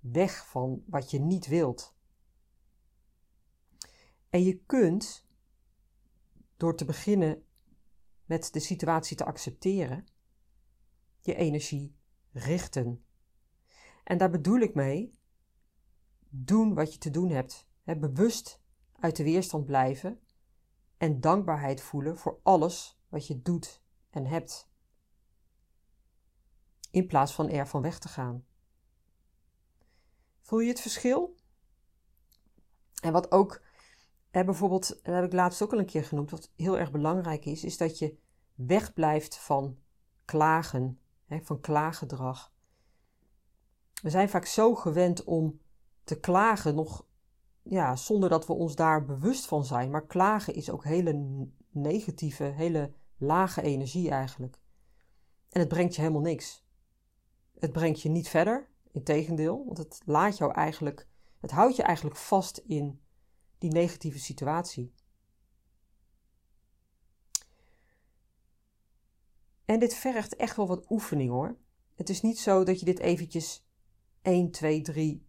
Weg 0.00 0.46
van 0.46 0.82
wat 0.86 1.10
je 1.10 1.18
niet 1.18 1.46
wilt. 1.46 1.94
En 4.30 4.42
je 4.42 4.58
kunt, 4.64 5.26
door 6.56 6.76
te 6.76 6.84
beginnen 6.84 7.44
met 8.24 8.52
de 8.52 8.60
situatie 8.60 9.16
te 9.16 9.24
accepteren, 9.24 10.14
je 11.26 11.34
energie 11.34 11.96
richten. 12.32 13.04
En 14.04 14.18
daar 14.18 14.30
bedoel 14.30 14.58
ik 14.58 14.74
mee 14.74 15.18
doen 16.28 16.74
wat 16.74 16.92
je 16.92 16.98
te 16.98 17.10
doen 17.10 17.30
hebt. 17.30 17.68
He, 17.82 17.96
bewust 17.96 18.62
uit 18.92 19.16
de 19.16 19.22
weerstand 19.22 19.64
blijven 19.64 20.20
en 20.96 21.20
dankbaarheid 21.20 21.80
voelen 21.80 22.18
voor 22.18 22.40
alles 22.42 23.00
wat 23.08 23.26
je 23.26 23.42
doet 23.42 23.82
en 24.10 24.26
hebt. 24.26 24.68
in 26.90 27.06
plaats 27.06 27.32
van 27.32 27.48
er 27.48 27.66
van 27.68 27.82
weg 27.82 27.98
te 27.98 28.08
gaan. 28.08 28.44
Voel 30.40 30.58
je 30.58 30.68
het 30.68 30.80
verschil? 30.80 31.36
En 33.02 33.12
wat 33.12 33.32
ook, 33.32 33.62
hè, 34.30 34.44
bijvoorbeeld, 34.44 34.88
dat 34.88 35.14
heb 35.14 35.24
ik 35.24 35.32
laatst 35.32 35.62
ook 35.62 35.72
al 35.72 35.78
een 35.78 35.86
keer 35.86 36.04
genoemd, 36.04 36.30
wat 36.30 36.52
heel 36.56 36.78
erg 36.78 36.90
belangrijk 36.90 37.44
is, 37.44 37.64
is 37.64 37.76
dat 37.76 37.98
je 37.98 38.18
wegblijft 38.54 39.36
van 39.36 39.78
klagen, 40.24 41.00
van 41.28 41.60
klaaggedrag. 41.60 42.52
We 44.02 44.10
zijn 44.10 44.28
vaak 44.28 44.46
zo 44.46 44.74
gewend 44.74 45.24
om 45.24 45.60
te 46.04 46.20
klagen, 46.20 46.74
nog 46.74 47.06
ja, 47.62 47.96
zonder 47.96 48.28
dat 48.28 48.46
we 48.46 48.52
ons 48.52 48.74
daar 48.74 49.04
bewust 49.04 49.46
van 49.46 49.64
zijn. 49.64 49.90
Maar 49.90 50.06
klagen 50.06 50.54
is 50.54 50.70
ook 50.70 50.84
hele 50.84 51.46
negatieve, 51.70 52.44
hele 52.44 52.92
lage 53.16 53.62
energie 53.62 54.10
eigenlijk. 54.10 54.58
En 55.50 55.60
het 55.60 55.68
brengt 55.68 55.94
je 55.94 56.00
helemaal 56.00 56.22
niks. 56.22 56.64
Het 57.58 57.72
brengt 57.72 58.02
je 58.02 58.08
niet 58.08 58.28
verder, 58.28 58.68
integendeel, 58.92 59.64
want 59.64 59.78
het 59.78 60.00
laat 60.04 60.36
jou 60.36 60.52
eigenlijk, 60.52 61.06
het 61.40 61.50
houdt 61.50 61.76
je 61.76 61.82
eigenlijk 61.82 62.16
vast 62.16 62.58
in 62.58 63.00
die 63.58 63.70
negatieve 63.70 64.18
situatie. 64.18 64.92
En 69.66 69.78
dit 69.78 69.94
vergt 69.94 70.36
echt 70.36 70.56
wel 70.56 70.66
wat 70.66 70.90
oefening 70.90 71.30
hoor. 71.30 71.56
Het 71.94 72.08
is 72.08 72.22
niet 72.22 72.38
zo 72.38 72.64
dat 72.64 72.78
je 72.78 72.84
dit 72.84 72.98
eventjes 72.98 73.66
1, 74.22 74.50
2, 74.50 74.82
3 74.82 75.26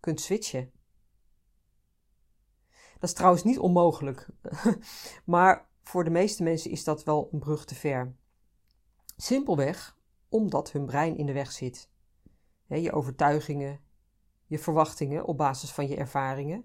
kunt 0.00 0.20
switchen. 0.20 0.72
Dat 2.92 3.08
is 3.08 3.12
trouwens 3.12 3.44
niet 3.44 3.58
onmogelijk. 3.58 4.28
maar 5.24 5.68
voor 5.82 6.04
de 6.04 6.10
meeste 6.10 6.42
mensen 6.42 6.70
is 6.70 6.84
dat 6.84 7.04
wel 7.04 7.28
een 7.32 7.38
brug 7.38 7.64
te 7.64 7.74
ver. 7.74 8.14
Simpelweg 9.16 9.98
omdat 10.28 10.72
hun 10.72 10.86
brein 10.86 11.16
in 11.16 11.26
de 11.26 11.32
weg 11.32 11.52
zit. 11.52 11.90
je 12.66 12.92
overtuigingen, 12.92 13.80
je 14.46 14.58
verwachtingen 14.58 15.24
op 15.24 15.36
basis 15.36 15.72
van 15.72 15.88
je 15.88 15.96
ervaringen. 15.96 16.64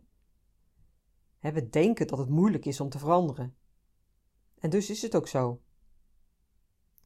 we 1.39 1.70
denken 1.70 2.08
dat 2.08 2.17
het 2.17 2.29
moeilijk 2.29 2.65
is 2.65 2.79
om 2.79 2.89
te 2.89 3.00
veranderen. 3.00 3.55
En 4.60 4.70
dus 4.70 4.89
is 4.89 5.01
het 5.01 5.15
ook 5.15 5.27
zo. 5.27 5.62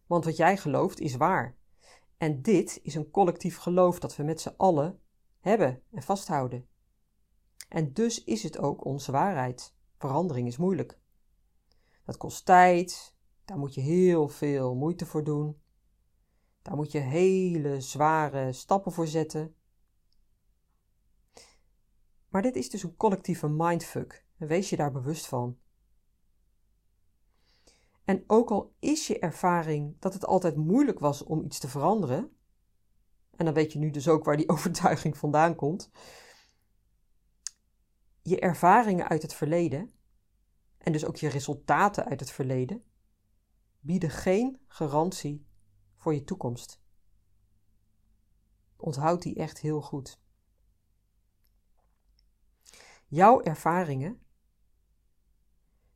Want 0.10 0.26
wat 0.26 0.38
jij 0.38 0.58
gelooft 0.58 1.00
is 1.00 1.16
waar. 1.16 1.58
En 2.18 2.42
dit 2.42 2.80
is 2.84 2.96
een 2.96 3.12
collectief 3.12 3.58
geloof 3.58 4.00
dat 4.00 4.16
we 4.16 4.24
met 4.24 4.42
z'n 4.42 4.54
allen 4.58 5.00
hebben 5.40 5.82
en 5.92 6.04
vasthouden. 6.04 6.68
En 7.68 7.94
dus 7.94 8.24
is 8.24 8.44
het 8.44 8.58
ook 8.58 8.86
onze 8.86 9.12
waarheid. 9.12 9.76
Verandering 9.98 10.48
is 10.48 10.58
moeilijk. 10.58 11.00
Dat 12.06 12.18
kost 12.18 12.46
tijd, 12.46 13.16
daar 13.46 13.58
moet 13.58 13.74
je 13.74 13.82
heel 13.82 14.28
veel 14.28 14.76
moeite 14.76 15.06
voor 15.06 15.24
doen. 15.24 15.62
Daar 16.62 16.76
moet 16.76 16.92
je 16.92 17.00
hele 17.00 17.82
zware 17.82 18.54
stappen 18.54 18.92
voor 18.92 19.08
zetten. 19.08 19.56
Maar 22.30 22.42
dit 22.42 22.56
is 22.56 22.70
dus 22.70 22.84
een 22.84 22.96
collectieve 22.96 23.48
mindfuck. 23.48 24.26
Wees 24.38 24.70
je 24.70 24.76
daar 24.76 24.92
bewust 24.92 25.28
van. 25.28 25.58
En 28.10 28.24
ook 28.28 28.50
al 28.50 28.76
is 28.80 29.08
je 29.08 29.20
ervaring 29.20 29.96
dat 30.00 30.14
het 30.14 30.26
altijd 30.26 30.56
moeilijk 30.56 31.00
was 31.00 31.24
om 31.24 31.44
iets 31.44 31.60
te 31.60 31.68
veranderen, 31.68 32.38
en 33.36 33.46
dan 33.46 33.54
weet 33.54 33.74
je 33.74 33.80
nu 33.80 33.90
dus 33.90 34.08
ook 34.08 34.24
waar 34.24 34.38
die 34.38 34.50
overtuiging 34.56 35.18
vandaan 35.18 35.56
komt, 35.56 35.90
je 38.22 38.40
ervaringen 38.40 39.08
uit 39.08 39.22
het 39.22 39.34
verleden, 39.34 39.92
en 40.78 40.92
dus 40.92 41.06
ook 41.06 41.16
je 41.16 41.28
resultaten 41.28 42.06
uit 42.06 42.20
het 42.20 42.32
verleden, 42.32 42.84
bieden 43.80 44.10
geen 44.10 44.60
garantie 44.68 45.46
voor 45.96 46.14
je 46.14 46.24
toekomst. 46.24 46.82
Onthoud 48.78 49.22
die 49.22 49.36
echt 49.36 49.60
heel 49.60 49.82
goed. 49.82 50.22
Jouw 53.08 53.42
ervaringen, 53.42 54.22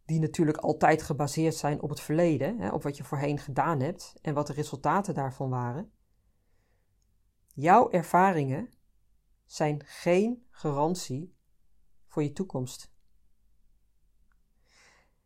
die 0.06 0.20
natuurlijk 0.20 0.58
altijd 0.58 1.02
gebaseerd 1.02 1.56
zijn 1.56 1.82
op 1.82 1.90
het 1.90 2.00
verleden, 2.00 2.60
hè, 2.60 2.70
op 2.70 2.84
wat 2.84 2.98
je 2.98 3.04
voorheen 3.04 3.40
gedaan 3.40 3.80
hebt 3.80 4.14
en 4.22 4.34
wat 4.34 4.48
de 4.48 4.54
resultaten 4.54 5.14
daarvan 5.14 5.50
waren, 5.50 5.92
jouw 7.54 7.90
ervaringen 7.90 8.74
zijn 9.46 9.82
geen 9.86 10.48
garantie 10.50 11.36
voor 12.08 12.24
je 12.24 12.32
toekomst. 12.32 12.92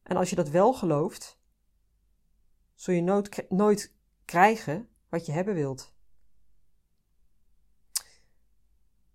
En 0.03 0.17
als 0.17 0.29
je 0.29 0.35
dat 0.35 0.49
wel 0.49 0.73
gelooft, 0.73 1.39
zul 2.73 2.93
je 2.93 3.01
nooit, 3.01 3.45
nooit 3.49 3.95
krijgen 4.25 4.89
wat 5.09 5.25
je 5.25 5.31
hebben 5.31 5.53
wilt. 5.53 5.95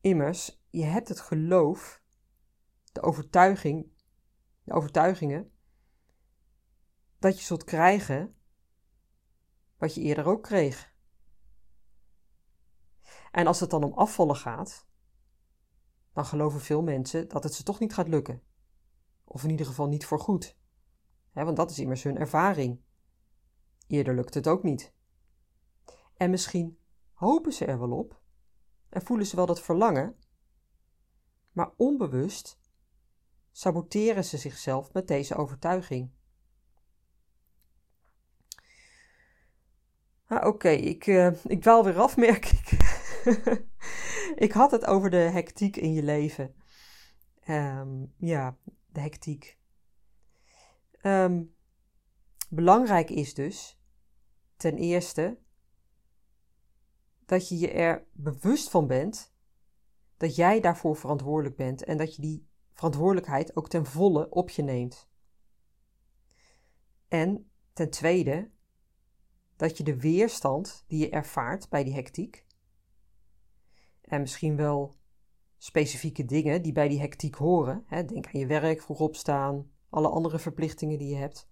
Immers, 0.00 0.62
je 0.70 0.84
hebt 0.84 1.08
het 1.08 1.20
geloof, 1.20 2.02
de 2.92 3.02
overtuiging, 3.02 3.91
de 4.62 4.72
overtuigingen, 4.72 5.52
dat 7.18 7.38
je 7.38 7.44
zult 7.44 7.64
krijgen 7.64 8.36
wat 9.76 9.94
je 9.94 10.00
eerder 10.00 10.26
ook 10.26 10.42
kreeg. 10.42 10.94
En 13.30 13.46
als 13.46 13.60
het 13.60 13.70
dan 13.70 13.84
om 13.84 13.92
afvallen 13.92 14.36
gaat, 14.36 14.86
dan 16.12 16.24
geloven 16.24 16.60
veel 16.60 16.82
mensen 16.82 17.28
dat 17.28 17.42
het 17.42 17.54
ze 17.54 17.62
toch 17.62 17.78
niet 17.78 17.94
gaat 17.94 18.08
lukken. 18.08 18.42
Of 19.24 19.42
in 19.42 19.50
ieder 19.50 19.66
geval 19.66 19.88
niet 19.88 20.04
voor 20.04 20.20
goed. 20.20 20.56
want 21.32 21.56
dat 21.56 21.70
is 21.70 21.78
immers 21.78 22.02
hun 22.02 22.18
ervaring. 22.18 22.80
Eerder 23.86 24.14
lukt 24.14 24.34
het 24.34 24.48
ook 24.48 24.62
niet. 24.62 24.94
En 26.16 26.30
misschien 26.30 26.78
hopen 27.12 27.52
ze 27.52 27.64
er 27.64 27.78
wel 27.78 27.92
op 27.92 28.20
en 28.88 29.02
voelen 29.02 29.26
ze 29.26 29.36
wel 29.36 29.46
dat 29.46 29.60
verlangen, 29.60 30.16
maar 31.52 31.72
onbewust 31.76 32.58
saboteren 33.52 34.24
ze 34.24 34.38
zichzelf 34.38 34.92
met 34.92 35.08
deze 35.08 35.34
overtuiging. 35.34 36.10
Ah, 40.26 40.46
Oké, 40.46 40.68
ik, 40.68 41.06
uh, 41.06 41.44
ik 41.44 41.60
dwaal 41.60 41.84
weer 41.84 41.98
af, 41.98 42.16
merk 42.26 42.46
ik. 42.46 42.70
ik 44.46 44.52
had 44.52 44.70
het 44.70 44.86
over 44.86 45.10
de 45.10 45.16
hectiek 45.16 45.76
in 45.76 45.92
je 45.92 46.02
leven. 46.02 46.54
Ehm, 47.40 48.04
ja, 48.16 48.56
de 48.86 49.00
hectiek. 49.00 49.58
Ehm, 51.00 51.42
belangrijk 52.48 53.10
is 53.10 53.34
dus, 53.34 53.80
ten 54.56 54.76
eerste, 54.76 55.38
dat 57.26 57.48
je 57.48 57.58
je 57.58 57.70
er 57.70 58.06
bewust 58.12 58.70
van 58.70 58.86
bent 58.86 59.32
dat 60.16 60.36
jij 60.36 60.60
daarvoor 60.60 60.96
verantwoordelijk 60.96 61.56
bent 61.56 61.84
en 61.84 61.96
dat 61.96 62.16
je 62.16 62.22
die 62.22 62.50
verantwoordelijkheid 62.72 63.56
ook 63.56 63.68
ten 63.68 63.86
volle 63.86 64.30
op 64.30 64.50
je 64.50 64.62
neemt. 64.62 65.08
En 67.08 67.50
ten 67.72 67.90
tweede, 67.90 68.50
dat 69.56 69.76
je 69.76 69.84
de 69.84 70.00
weerstand 70.00 70.84
die 70.86 70.98
je 70.98 71.10
ervaart 71.10 71.68
bij 71.68 71.84
die 71.84 71.94
hectiek, 71.94 72.46
en 74.00 74.20
misschien 74.20 74.56
wel 74.56 74.96
specifieke 75.58 76.24
dingen 76.24 76.62
die 76.62 76.72
bij 76.72 76.88
die 76.88 77.00
hectiek 77.00 77.34
horen, 77.34 77.84
hè, 77.86 78.04
denk 78.04 78.26
aan 78.26 78.40
je 78.40 78.46
werk, 78.46 78.82
vroeg 78.82 79.00
opstaan, 79.00 79.70
alle 79.88 80.08
andere 80.08 80.38
verplichtingen 80.38 80.98
die 80.98 81.08
je 81.08 81.16
hebt, 81.16 81.48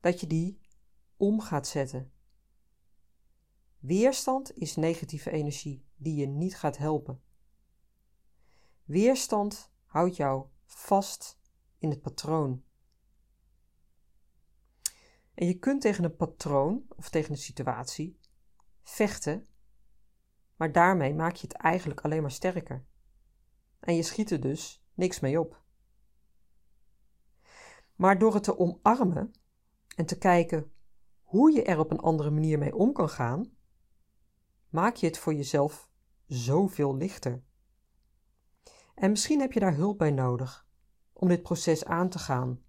dat 0.00 0.20
je 0.20 0.26
die 0.26 0.60
om 1.16 1.40
gaat 1.40 1.66
zetten. 1.66 2.12
Weerstand 3.78 4.56
is 4.56 4.76
negatieve 4.76 5.30
energie 5.30 5.84
die 5.96 6.14
je 6.14 6.26
niet 6.26 6.56
gaat 6.56 6.76
helpen. 6.76 7.22
Weerstand 8.84 9.69
houdt 9.90 10.16
jou 10.16 10.46
vast 10.64 11.38
in 11.78 11.90
het 11.90 12.00
patroon. 12.00 12.64
En 15.34 15.46
je 15.46 15.58
kunt 15.58 15.80
tegen 15.80 16.04
een 16.04 16.16
patroon 16.16 16.86
of 16.96 17.08
tegen 17.08 17.30
een 17.30 17.38
situatie 17.38 18.20
vechten, 18.82 19.46
maar 20.56 20.72
daarmee 20.72 21.14
maak 21.14 21.34
je 21.34 21.46
het 21.46 21.56
eigenlijk 21.56 22.00
alleen 22.00 22.22
maar 22.22 22.30
sterker. 22.30 22.84
En 23.80 23.94
je 23.94 24.02
schiet 24.02 24.30
er 24.30 24.40
dus 24.40 24.84
niks 24.94 25.20
mee 25.20 25.40
op. 25.40 25.62
Maar 27.94 28.18
door 28.18 28.34
het 28.34 28.42
te 28.42 28.58
omarmen 28.58 29.32
en 29.96 30.06
te 30.06 30.18
kijken 30.18 30.72
hoe 31.22 31.52
je 31.52 31.62
er 31.62 31.78
op 31.78 31.90
een 31.90 32.00
andere 32.00 32.30
manier 32.30 32.58
mee 32.58 32.74
om 32.74 32.92
kan 32.92 33.08
gaan, 33.08 33.56
maak 34.68 34.96
je 34.96 35.06
het 35.06 35.18
voor 35.18 35.34
jezelf 35.34 35.90
zoveel 36.26 36.96
lichter. 36.96 37.42
En 39.00 39.10
misschien 39.10 39.40
heb 39.40 39.52
je 39.52 39.60
daar 39.60 39.74
hulp 39.74 39.98
bij 39.98 40.10
nodig 40.10 40.66
om 41.12 41.28
dit 41.28 41.42
proces 41.42 41.84
aan 41.84 42.08
te 42.08 42.18
gaan. 42.18 42.62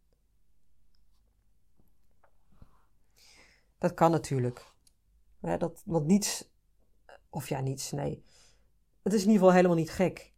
Dat 3.78 3.94
kan 3.94 4.12
natuurlijk. 4.12 4.74
dat, 5.40 5.82
want 5.86 6.06
niets, 6.06 6.52
of 7.30 7.50
ja, 7.50 7.60
niets, 7.60 7.92
nee. 7.92 8.24
Het 9.02 9.14
is 9.14 9.22
in 9.22 9.28
ieder 9.28 9.42
geval 9.42 9.56
helemaal 9.56 9.78
niet 9.78 9.92
gek. 9.92 10.34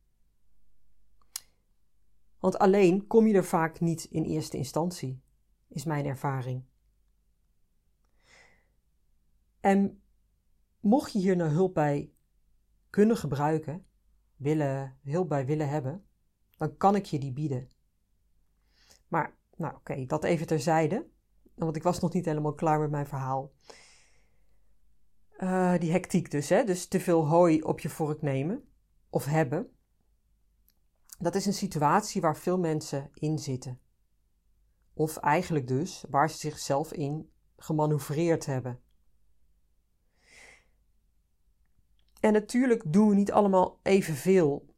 Want 2.40 2.58
alleen 2.58 3.08
kom 3.08 3.28
je 3.28 3.34
er 3.34 3.46
vaak 3.46 3.80
niet 3.80 4.04
in 4.04 4.24
eerste 4.24 4.58
instantie, 4.58 5.22
is 5.68 5.84
mijn 5.84 6.06
ervaring. 6.06 6.64
En 9.60 10.02
mocht 10.80 11.12
je 11.12 11.20
hier 11.20 11.36
nou 11.36 11.50
hulp 11.50 11.74
bij 11.74 12.14
kunnen 12.90 13.18
gebruiken, 13.18 13.86
willen, 14.44 14.98
hulp 15.04 15.30
bij 15.30 15.46
willen 15.46 15.70
hebben, 15.70 16.06
dan 16.58 16.78
kan 16.78 16.96
ik 16.96 17.06
je 17.06 17.20
die 17.20 17.34
bieden. 17.34 17.70
Maar, 19.08 19.36
nou 19.56 19.76
oké, 19.76 20.06
dat 20.06 20.24
even 20.24 20.48
terzijde, 20.48 21.08
want 21.56 21.76
ik 21.76 21.84
was 21.84 22.00
nog 22.00 22.14
niet 22.14 22.26
helemaal 22.26 22.54
klaar 22.54 22.80
met 22.80 22.92
mijn 22.92 23.08
verhaal. 23.08 23.52
Uh, 25.38 25.78
die 25.78 25.92
hectiek 25.92 26.32
dus, 26.32 26.50
hè? 26.50 26.64
dus 26.64 26.88
te 26.88 27.00
veel 27.00 27.28
hooi 27.28 27.62
op 27.62 27.80
je 27.80 27.90
vork 27.90 28.22
nemen 28.22 28.64
of 29.10 29.26
hebben. 29.26 29.72
Dat 31.20 31.36
is 31.36 31.46
een 31.46 31.54
situatie 31.54 32.22
waar 32.22 32.38
veel 32.38 32.60
mensen 32.60 33.10
in 33.14 33.40
zitten. 33.40 33.80
Of 34.94 35.18
eigenlijk 35.18 35.68
dus 35.68 36.06
waar 36.10 36.30
ze 36.30 36.38
zichzelf 36.38 36.94
in 36.94 37.32
gemanoeuvreerd 37.58 38.46
hebben. 38.46 38.83
En 42.24 42.34
natuurlijk 42.34 42.94
doen 42.94 43.10
we 43.10 43.16
niet 43.16 43.32
allemaal 43.32 43.80
evenveel, 43.82 44.76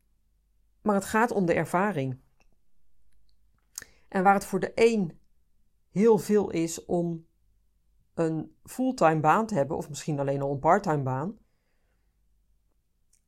maar 0.81 0.95
het 0.95 1.05
gaat 1.05 1.31
om 1.31 1.45
de 1.45 1.53
ervaring. 1.53 2.19
En 4.07 4.23
waar 4.23 4.33
het 4.33 4.45
voor 4.45 4.59
de 4.59 4.71
een 4.75 5.19
heel 5.89 6.17
veel 6.17 6.49
is 6.49 6.85
om 6.85 7.27
een 8.13 8.55
fulltime 8.63 9.19
baan 9.19 9.47
te 9.47 9.53
hebben, 9.53 9.77
of 9.77 9.89
misschien 9.89 10.19
alleen 10.19 10.41
al 10.41 10.51
een 10.51 10.59
parttime 10.59 11.03
baan, 11.03 11.37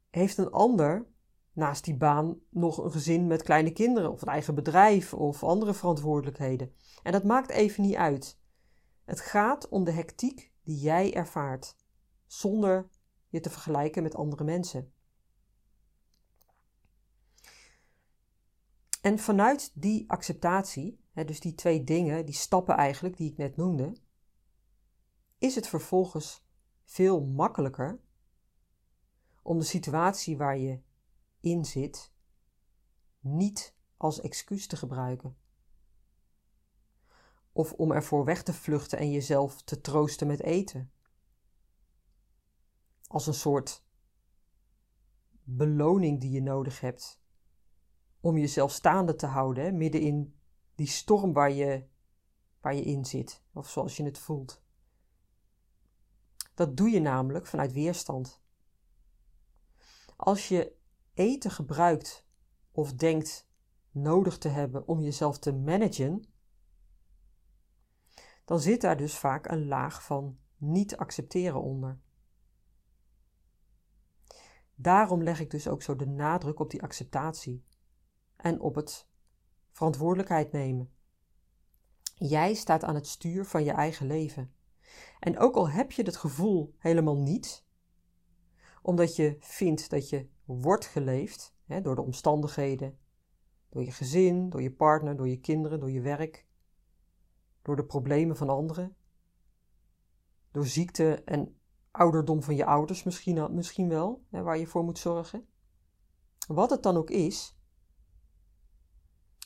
heeft 0.09 0.37
een 0.37 0.51
ander 0.51 1.07
naast 1.53 1.83
die 1.83 1.97
baan 1.97 2.39
nog 2.49 2.77
een 2.77 2.91
gezin 2.91 3.27
met 3.27 3.43
kleine 3.43 3.71
kinderen, 3.71 4.11
of 4.11 4.21
een 4.21 4.27
eigen 4.27 4.55
bedrijf 4.55 5.13
of 5.13 5.43
andere 5.43 5.73
verantwoordelijkheden. 5.73 6.73
En 7.03 7.11
dat 7.11 7.23
maakt 7.23 7.49
even 7.49 7.83
niet 7.83 7.95
uit. 7.95 8.39
Het 9.05 9.19
gaat 9.19 9.69
om 9.69 9.83
de 9.83 9.91
hectiek 9.91 10.51
die 10.63 10.77
jij 10.77 11.13
ervaart, 11.13 11.75
zonder 12.25 12.89
te 13.41 13.49
vergelijken 13.49 14.03
met 14.03 14.15
andere 14.15 14.43
mensen. 14.43 14.91
En 19.01 19.19
vanuit 19.19 19.71
die 19.73 20.09
acceptatie, 20.09 20.99
dus 21.13 21.39
die 21.39 21.55
twee 21.55 21.83
dingen, 21.83 22.25
die 22.25 22.35
stappen 22.35 22.75
eigenlijk 22.75 23.17
die 23.17 23.31
ik 23.31 23.37
net 23.37 23.55
noemde, 23.55 23.95
is 25.37 25.55
het 25.55 25.67
vervolgens 25.67 26.45
veel 26.83 27.25
makkelijker 27.25 27.99
om 29.41 29.59
de 29.59 29.65
situatie 29.65 30.37
waar 30.37 30.57
je 30.57 30.79
in 31.39 31.65
zit 31.65 32.11
niet 33.19 33.75
als 33.97 34.21
excuus 34.21 34.67
te 34.67 34.75
gebruiken. 34.75 35.37
Of 37.51 37.73
om 37.73 37.91
ervoor 37.91 38.25
weg 38.25 38.43
te 38.43 38.53
vluchten 38.53 38.99
en 38.99 39.11
jezelf 39.11 39.61
te 39.61 39.81
troosten 39.81 40.27
met 40.27 40.41
eten. 40.41 40.91
Als 43.07 43.27
een 43.27 43.33
soort 43.33 43.85
beloning 45.43 46.21
die 46.21 46.31
je 46.31 46.41
nodig 46.41 46.79
hebt 46.79 47.21
om 48.19 48.37
jezelf 48.37 48.71
staande 48.71 49.15
te 49.15 49.25
houden, 49.25 49.77
midden 49.77 50.01
in 50.01 50.39
die 50.75 50.87
storm 50.87 51.33
waar 51.33 51.51
je, 51.51 51.87
waar 52.61 52.75
je 52.75 52.81
in 52.81 53.05
zit, 53.05 53.43
of 53.53 53.69
zoals 53.69 53.97
je 53.97 54.03
het 54.03 54.17
voelt. 54.17 54.63
Dat 56.53 56.77
doe 56.77 56.89
je 56.89 56.99
namelijk 56.99 57.45
vanuit 57.45 57.73
weerstand. 57.73 58.41
Als 60.15 60.47
je 60.47 60.75
eten 61.13 61.51
gebruikt 61.51 62.27
of 62.71 62.93
denkt 62.93 63.49
nodig 63.91 64.37
te 64.37 64.47
hebben 64.47 64.87
om 64.87 65.01
jezelf 65.01 65.39
te 65.39 65.53
managen, 65.53 66.23
dan 68.45 68.59
zit 68.59 68.81
daar 68.81 68.97
dus 68.97 69.17
vaak 69.17 69.47
een 69.47 69.67
laag 69.67 70.03
van 70.03 70.39
niet 70.57 70.97
accepteren 70.97 71.61
onder. 71.61 71.99
Daarom 74.79 75.23
leg 75.23 75.39
ik 75.39 75.51
dus 75.51 75.67
ook 75.67 75.81
zo 75.81 75.95
de 75.95 76.05
nadruk 76.05 76.59
op 76.59 76.69
die 76.69 76.81
acceptatie 76.81 77.65
en 78.35 78.59
op 78.59 78.75
het 78.75 79.07
verantwoordelijkheid 79.71 80.51
nemen. 80.51 80.91
Jij 82.15 82.53
staat 82.53 82.83
aan 82.83 82.95
het 82.95 83.07
stuur 83.07 83.45
van 83.45 83.63
je 83.63 83.71
eigen 83.71 84.07
leven. 84.07 84.53
En 85.19 85.39
ook 85.39 85.55
al 85.55 85.69
heb 85.69 85.91
je 85.91 86.03
het 86.03 86.15
gevoel 86.15 86.75
helemaal 86.77 87.17
niet, 87.17 87.65
omdat 88.81 89.15
je 89.15 89.37
vindt 89.39 89.89
dat 89.89 90.09
je 90.09 90.29
wordt 90.45 90.85
geleefd 90.85 91.55
hè, 91.65 91.81
door 91.81 91.95
de 91.95 92.01
omstandigheden, 92.01 92.97
door 93.69 93.83
je 93.83 93.91
gezin, 93.91 94.49
door 94.49 94.61
je 94.61 94.71
partner, 94.71 95.17
door 95.17 95.27
je 95.27 95.39
kinderen, 95.39 95.79
door 95.79 95.91
je 95.91 96.01
werk, 96.01 96.45
door 97.61 97.75
de 97.75 97.85
problemen 97.85 98.37
van 98.37 98.49
anderen, 98.49 98.95
door 100.51 100.65
ziekte 100.65 101.23
en 101.23 101.56
ouderdom 101.97 102.43
van 102.43 102.55
je 102.55 102.65
ouders 102.65 103.03
misschien, 103.03 103.55
misschien 103.55 103.89
wel, 103.89 104.25
hè, 104.29 104.41
waar 104.41 104.57
je 104.57 104.67
voor 104.67 104.83
moet 104.83 104.99
zorgen. 104.99 105.47
Wat 106.47 106.69
het 106.69 106.83
dan 106.83 106.97
ook 106.97 107.09
is, 107.09 107.57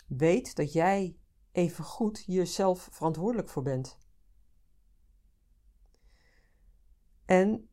weet 0.08 0.56
dat 0.56 0.74
jij 0.74 1.18
even 1.52 1.84
goed 1.84 2.24
jezelf 2.26 2.88
verantwoordelijk 2.92 3.50
voor 3.50 3.64
bent. 3.64 3.98
En 7.26 7.70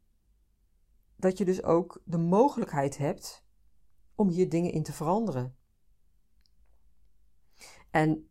dat 1.16 1.38
je 1.38 1.44
dus 1.44 1.62
ook 1.62 2.02
de 2.04 2.18
mogelijkheid 2.18 2.98
hebt 2.98 3.44
om 4.14 4.28
hier 4.28 4.48
dingen 4.48 4.72
in 4.72 4.82
te 4.82 4.92
veranderen. 4.92 5.56
En 7.90 8.30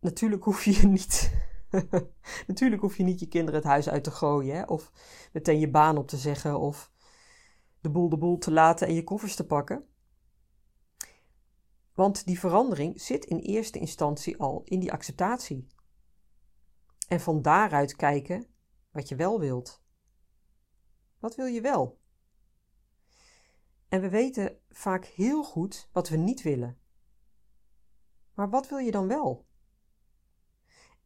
natuurlijk 0.00 0.44
hoef 0.44 0.64
je 0.64 0.86
niet. 0.86 1.44
natuurlijk 2.46 2.82
hoef 2.82 2.96
je 2.96 3.02
niet 3.02 3.20
je 3.20 3.28
kinderen 3.28 3.60
het 3.60 3.68
huis 3.68 3.88
uit 3.88 4.04
te 4.04 4.10
gooien, 4.10 4.56
hè? 4.56 4.62
of 4.62 4.92
meteen 5.32 5.58
je 5.58 5.70
baan 5.70 5.98
op 5.98 6.08
te 6.08 6.16
zeggen, 6.16 6.58
of 6.58 6.92
de 7.80 7.90
boel 7.90 8.08
de 8.08 8.18
boel 8.18 8.38
te 8.38 8.52
laten 8.52 8.86
en 8.86 8.94
je 8.94 9.04
koffers 9.04 9.36
te 9.36 9.46
pakken. 9.46 9.88
Want 11.94 12.26
die 12.26 12.38
verandering 12.38 13.00
zit 13.00 13.24
in 13.24 13.38
eerste 13.38 13.78
instantie 13.78 14.36
al 14.36 14.62
in 14.64 14.80
die 14.80 14.92
acceptatie. 14.92 15.66
En 17.08 17.20
van 17.20 17.42
daaruit 17.42 17.96
kijken 17.96 18.46
wat 18.90 19.08
je 19.08 19.16
wel 19.16 19.40
wilt. 19.40 19.82
Wat 21.18 21.34
wil 21.34 21.46
je 21.46 21.60
wel? 21.60 22.00
En 23.88 24.00
we 24.00 24.08
weten 24.08 24.58
vaak 24.68 25.04
heel 25.04 25.44
goed 25.44 25.88
wat 25.92 26.08
we 26.08 26.16
niet 26.16 26.42
willen. 26.42 26.78
Maar 28.34 28.50
wat 28.50 28.68
wil 28.68 28.78
je 28.78 28.90
dan 28.90 29.08
wel? 29.08 29.45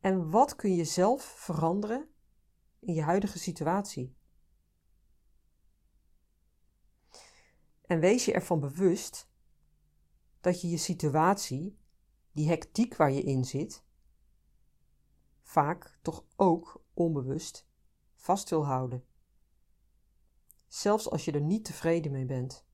En 0.00 0.30
wat 0.30 0.56
kun 0.56 0.74
je 0.74 0.84
zelf 0.84 1.22
veranderen 1.22 2.08
in 2.78 2.94
je 2.94 3.02
huidige 3.02 3.38
situatie? 3.38 4.16
En 7.86 8.00
wees 8.00 8.24
je 8.24 8.32
ervan 8.32 8.60
bewust 8.60 9.30
dat 10.40 10.60
je 10.60 10.68
je 10.68 10.76
situatie, 10.76 11.78
die 12.32 12.48
hectiek 12.48 12.96
waar 12.96 13.10
je 13.10 13.22
in 13.22 13.44
zit, 13.44 13.84
vaak 15.42 15.98
toch 16.02 16.24
ook 16.36 16.84
onbewust 16.94 17.68
vast 18.14 18.50
wil 18.50 18.66
houden 18.66 19.04
zelfs 20.72 21.10
als 21.10 21.24
je 21.24 21.32
er 21.32 21.40
niet 21.40 21.64
tevreden 21.64 22.12
mee 22.12 22.24
bent. 22.24 22.64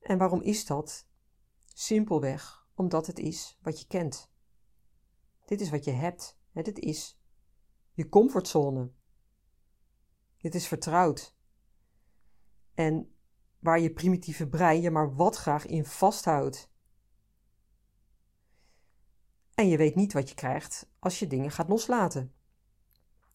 En 0.00 0.18
waarom 0.18 0.40
is 0.40 0.66
dat? 0.66 1.08
Simpelweg 1.64 2.68
omdat 2.74 3.06
het 3.06 3.18
is 3.18 3.58
wat 3.62 3.80
je 3.80 3.86
kent. 3.86 4.30
Dit 5.46 5.60
is 5.60 5.70
wat 5.70 5.84
je 5.84 5.90
hebt. 5.90 6.38
Dit 6.52 6.78
is 6.78 7.20
je 7.92 8.08
comfortzone. 8.08 8.90
Dit 10.38 10.54
is 10.54 10.66
vertrouwd. 10.66 11.34
En 12.74 13.14
waar 13.58 13.80
je 13.80 13.92
primitieve 13.92 14.48
brein 14.48 14.80
je 14.80 14.90
maar 14.90 15.14
wat 15.14 15.36
graag 15.36 15.66
in 15.66 15.84
vasthoudt. 15.84 16.70
En 19.54 19.68
je 19.68 19.76
weet 19.76 19.94
niet 19.94 20.12
wat 20.12 20.28
je 20.28 20.34
krijgt 20.34 20.90
als 20.98 21.18
je 21.18 21.26
dingen 21.26 21.50
gaat 21.50 21.68
loslaten. 21.68 22.34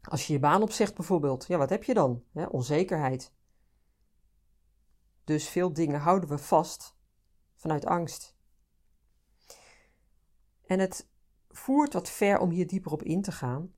Als 0.02 0.28
je 0.28 0.34
je 0.34 0.40
baan 0.40 0.62
opzegt 0.62 0.96
bijvoorbeeld, 0.96 1.48
ja, 1.48 1.58
wat 1.58 1.70
heb 1.70 1.84
je 1.84 1.94
dan? 1.94 2.24
onzekerheid. 2.50 3.34
Dus 5.24 5.50
veel 5.50 5.74
dingen 5.74 6.00
houden 6.00 6.30
we 6.30 6.38
vast 6.38 6.96
vanuit 7.56 7.86
angst. 7.86 8.36
En 10.66 10.80
het 10.80 11.11
voert 11.54 11.94
wat 11.94 12.10
ver 12.10 12.40
om 12.40 12.50
hier 12.50 12.68
dieper 12.68 12.92
op 12.92 13.04
in 13.04 13.22
te 13.22 13.32
gaan. 13.32 13.74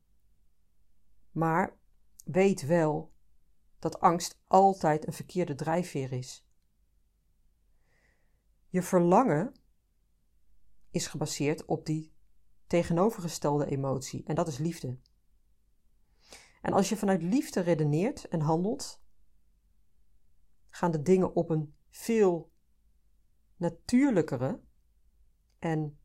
Maar 1.32 1.78
weet 2.26 2.66
wel 2.66 3.14
dat 3.80 4.00
angst 4.00 4.42
altijd 4.48 5.08
een 5.08 5.14
verkeerde 5.14 5.56
drijfveer 5.56 6.12
is. 6.12 6.48
Je 8.68 8.82
verlangen 8.82 9.54
is 10.90 11.08
gebaseerd 11.08 11.66
op 11.66 11.86
die 11.86 12.14
tegenovergestelde 12.68 13.66
emotie 13.66 14.24
en 14.24 14.36
dat 14.36 14.48
is 14.48 14.58
liefde. 14.58 14.98
En 16.62 16.74
als 16.74 16.90
je 16.90 16.98
vanuit 16.98 17.22
liefde 17.22 17.60
redeneert 17.60 18.28
en 18.28 18.40
handelt, 18.40 19.04
gaan 20.70 20.92
de 20.92 21.02
dingen 21.02 21.36
op 21.36 21.50
een 21.50 21.76
veel 21.90 22.52
natuurlijkere 23.56 24.62
en 25.60 25.98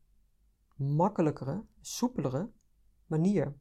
makkelijkere, 0.79 1.65
soepelere 1.81 2.51
manier. 3.05 3.57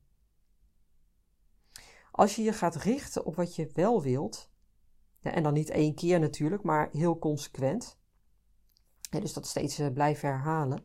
Als 2.11 2.37
je 2.37 2.43
je 2.43 2.53
gaat 2.53 2.77
richten 2.77 3.25
op 3.25 3.37
wat 3.37 3.55
je 3.55 3.71
wel 3.73 4.03
wilt, 4.03 4.51
en 5.21 5.43
dan 5.43 5.53
niet 5.53 5.71
één 5.71 5.95
keer 5.95 6.21
natuurlijk, 6.21 6.63
maar 6.63 6.89
heel 6.93 7.19
consequent, 7.19 7.99
dus 9.11 9.33
dat 9.33 9.47
steeds 9.47 9.79
eh, 9.79 9.93
blijven 9.93 10.29
herhalen, 10.29 10.85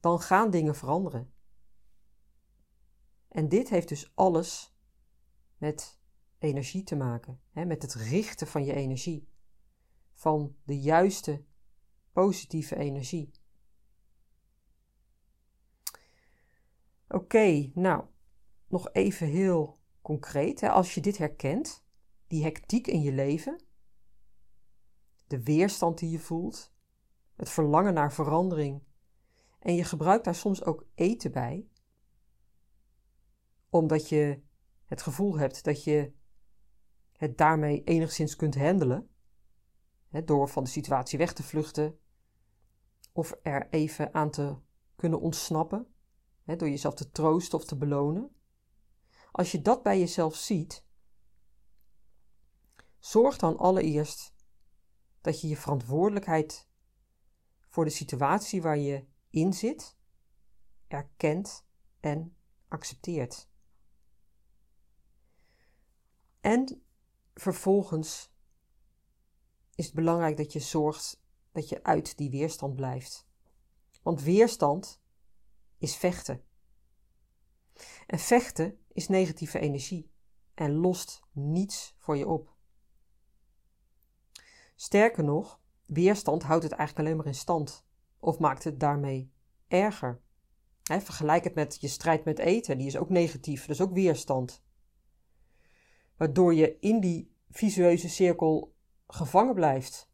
dan 0.00 0.20
gaan 0.20 0.50
dingen 0.50 0.74
veranderen. 0.74 1.32
En 3.28 3.48
dit 3.48 3.68
heeft 3.68 3.88
dus 3.88 4.12
alles 4.14 4.76
met 5.56 6.00
energie 6.38 6.82
te 6.82 6.96
maken, 6.96 7.40
met 7.52 7.82
het 7.82 7.94
richten 7.94 8.46
van 8.46 8.64
je 8.64 8.74
energie, 8.74 9.28
van 10.12 10.56
de 10.64 10.80
juiste 10.80 11.44
positieve 12.12 12.76
energie. 12.76 13.30
Oké, 17.12 17.70
nou, 17.74 18.04
nog 18.66 18.92
even 18.92 19.26
heel 19.26 19.78
concreet. 20.02 20.60
Hè, 20.60 20.70
als 20.70 20.94
je 20.94 21.00
dit 21.00 21.18
herkent, 21.18 21.84
die 22.26 22.42
hectiek 22.42 22.86
in 22.86 23.02
je 23.02 23.12
leven, 23.12 23.64
de 25.26 25.42
weerstand 25.42 25.98
die 25.98 26.10
je 26.10 26.18
voelt, 26.18 26.74
het 27.36 27.48
verlangen 27.48 27.94
naar 27.94 28.12
verandering, 28.12 28.82
en 29.58 29.74
je 29.74 29.84
gebruikt 29.84 30.24
daar 30.24 30.34
soms 30.34 30.64
ook 30.64 30.86
eten 30.94 31.32
bij, 31.32 31.68
omdat 33.68 34.08
je 34.08 34.42
het 34.84 35.02
gevoel 35.02 35.38
hebt 35.38 35.64
dat 35.64 35.84
je 35.84 36.12
het 37.12 37.38
daarmee 37.38 37.84
enigszins 37.84 38.36
kunt 38.36 38.56
handelen, 38.56 39.08
hè, 40.08 40.24
door 40.24 40.48
van 40.48 40.64
de 40.64 40.70
situatie 40.70 41.18
weg 41.18 41.32
te 41.32 41.42
vluchten 41.42 41.98
of 43.12 43.34
er 43.42 43.68
even 43.70 44.14
aan 44.14 44.30
te 44.30 44.56
kunnen 44.96 45.20
ontsnappen, 45.20 45.91
door 46.44 46.68
jezelf 46.68 46.94
te 46.94 47.10
troosten 47.10 47.58
of 47.58 47.64
te 47.64 47.76
belonen. 47.76 48.30
Als 49.32 49.52
je 49.52 49.62
dat 49.62 49.82
bij 49.82 49.98
jezelf 49.98 50.36
ziet, 50.36 50.84
zorg 52.98 53.36
dan 53.36 53.56
allereerst 53.56 54.34
dat 55.20 55.40
je 55.40 55.48
je 55.48 55.56
verantwoordelijkheid 55.56 56.68
voor 57.68 57.84
de 57.84 57.90
situatie 57.90 58.62
waar 58.62 58.78
je 58.78 59.04
in 59.30 59.52
zit, 59.52 59.96
erkent 60.88 61.64
en 62.00 62.36
accepteert. 62.68 63.48
En 66.40 66.82
vervolgens 67.34 68.32
is 69.74 69.84
het 69.84 69.94
belangrijk 69.94 70.36
dat 70.36 70.52
je 70.52 70.60
zorgt 70.60 71.22
dat 71.52 71.68
je 71.68 71.82
uit 71.82 72.16
die 72.16 72.30
weerstand 72.30 72.74
blijft. 72.76 73.26
Want 74.02 74.22
weerstand 74.22 75.01
is 75.82 75.96
vechten. 75.96 76.42
En 78.06 78.18
vechten 78.18 78.78
is 78.92 79.08
negatieve 79.08 79.58
energie 79.58 80.10
en 80.54 80.74
lost 80.74 81.22
niets 81.32 81.94
voor 81.98 82.16
je 82.16 82.28
op. 82.28 82.54
Sterker 84.74 85.24
nog, 85.24 85.60
weerstand 85.86 86.42
houdt 86.42 86.62
het 86.62 86.72
eigenlijk 86.72 87.06
alleen 87.06 87.18
maar 87.18 87.26
in 87.26 87.40
stand 87.40 87.86
of 88.18 88.38
maakt 88.38 88.64
het 88.64 88.80
daarmee 88.80 89.32
erger. 89.68 90.20
vergelijk 90.82 91.44
het 91.44 91.54
met 91.54 91.80
je 91.80 91.88
strijd 91.88 92.24
met 92.24 92.38
eten, 92.38 92.78
die 92.78 92.86
is 92.86 92.96
ook 92.96 93.08
negatief, 93.08 93.66
dus 93.66 93.80
ook 93.80 93.92
weerstand. 93.92 94.62
Waardoor 96.16 96.54
je 96.54 96.78
in 96.78 97.00
die 97.00 97.36
visueuze 97.50 98.08
cirkel 98.08 98.74
gevangen 99.06 99.54
blijft. 99.54 100.11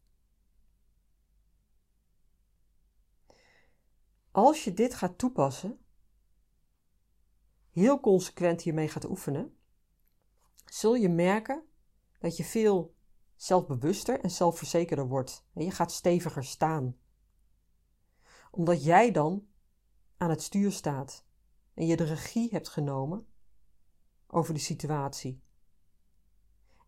Als 4.31 4.63
je 4.63 4.73
dit 4.73 4.93
gaat 4.93 5.17
toepassen, 5.17 5.79
heel 7.69 7.99
consequent 7.99 8.61
hiermee 8.61 8.87
gaat 8.87 9.09
oefenen, 9.09 9.57
zul 10.65 10.95
je 10.95 11.09
merken 11.09 11.63
dat 12.19 12.37
je 12.37 12.43
veel 12.43 12.95
zelfbewuster 13.35 14.19
en 14.19 14.31
zelfverzekerder 14.31 15.07
wordt. 15.07 15.45
En 15.53 15.63
je 15.63 15.71
gaat 15.71 15.91
steviger 15.91 16.43
staan. 16.43 16.97
Omdat 18.51 18.83
jij 18.83 19.11
dan 19.11 19.47
aan 20.17 20.29
het 20.29 20.41
stuur 20.41 20.71
staat 20.71 21.25
en 21.73 21.85
je 21.85 21.95
de 21.95 22.03
regie 22.03 22.49
hebt 22.49 22.69
genomen 22.69 23.27
over 24.27 24.53
de 24.53 24.59
situatie. 24.59 25.43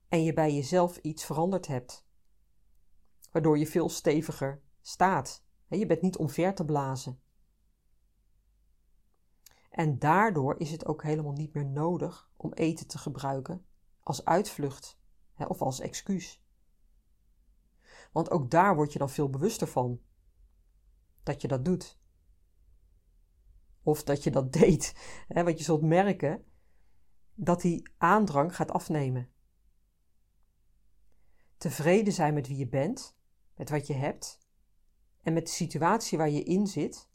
En 0.07 0.23
je 0.23 0.33
bij 0.33 0.53
jezelf 0.53 0.97
iets 0.97 1.25
veranderd 1.25 1.67
hebt. 1.67 2.05
Waardoor 3.31 3.57
je 3.57 3.67
veel 3.67 3.89
steviger 3.89 4.61
staat. 4.81 5.43
Je 5.67 5.85
bent 5.85 6.01
niet 6.01 6.17
omver 6.17 6.55
te 6.55 6.65
blazen. 6.65 7.21
En 9.71 9.99
daardoor 9.99 10.59
is 10.59 10.71
het 10.71 10.85
ook 10.85 11.03
helemaal 11.03 11.31
niet 11.31 11.53
meer 11.53 11.65
nodig 11.65 12.31
om 12.35 12.53
eten 12.53 12.87
te 12.87 12.97
gebruiken 12.97 13.65
als 13.99 14.25
uitvlucht 14.25 14.99
hè, 15.33 15.45
of 15.45 15.61
als 15.61 15.79
excuus. 15.79 16.43
Want 18.11 18.31
ook 18.31 18.51
daar 18.51 18.75
word 18.75 18.93
je 18.93 18.99
dan 18.99 19.09
veel 19.09 19.29
bewuster 19.29 19.67
van 19.67 20.01
dat 21.23 21.41
je 21.41 21.47
dat 21.47 21.65
doet. 21.65 21.99
Of 23.83 24.03
dat 24.03 24.23
je 24.23 24.31
dat 24.31 24.53
deed. 24.61 24.93
Hè, 25.27 25.43
want 25.43 25.57
je 25.57 25.63
zult 25.63 25.81
merken 25.81 26.45
dat 27.33 27.61
die 27.61 27.89
aandrang 27.97 28.55
gaat 28.55 28.71
afnemen. 28.71 29.29
Tevreden 31.57 32.13
zijn 32.13 32.33
met 32.33 32.47
wie 32.47 32.57
je 32.57 32.67
bent, 32.67 33.17
met 33.55 33.69
wat 33.69 33.87
je 33.87 33.93
hebt 33.93 34.39
en 35.21 35.33
met 35.33 35.45
de 35.45 35.51
situatie 35.51 36.17
waar 36.17 36.29
je 36.29 36.43
in 36.43 36.67
zit, 36.67 37.09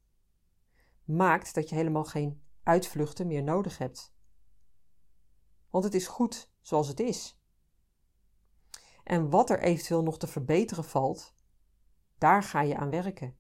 maakt 1.05 1.55
dat 1.55 1.69
je 1.69 1.75
helemaal 1.75 2.05
geen 2.05 2.45
uitvluchten 2.67 3.27
meer 3.27 3.43
nodig 3.43 3.79
hebt. 3.79 4.15
Want 5.71 5.85
het 5.85 5.95
is 5.95 6.07
goed 6.07 6.53
zoals 6.61 6.89
het 6.89 7.01
is. 7.01 7.41
En 9.05 9.31
wat 9.31 9.51
er 9.51 9.63
eventueel 9.63 10.03
nog 10.03 10.19
te 10.19 10.27
verbeteren 10.27 10.85
valt, 10.85 11.35
daar 12.19 12.43
ga 12.43 12.61
je 12.61 12.77
aan 12.77 12.91
werken. 12.91 13.37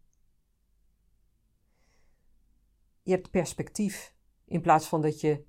Je 3.02 3.10
hebt 3.10 3.30
perspectief 3.30 4.14
in 4.44 4.60
plaats 4.60 4.86
van 4.86 5.02
dat 5.02 5.20
je 5.20 5.46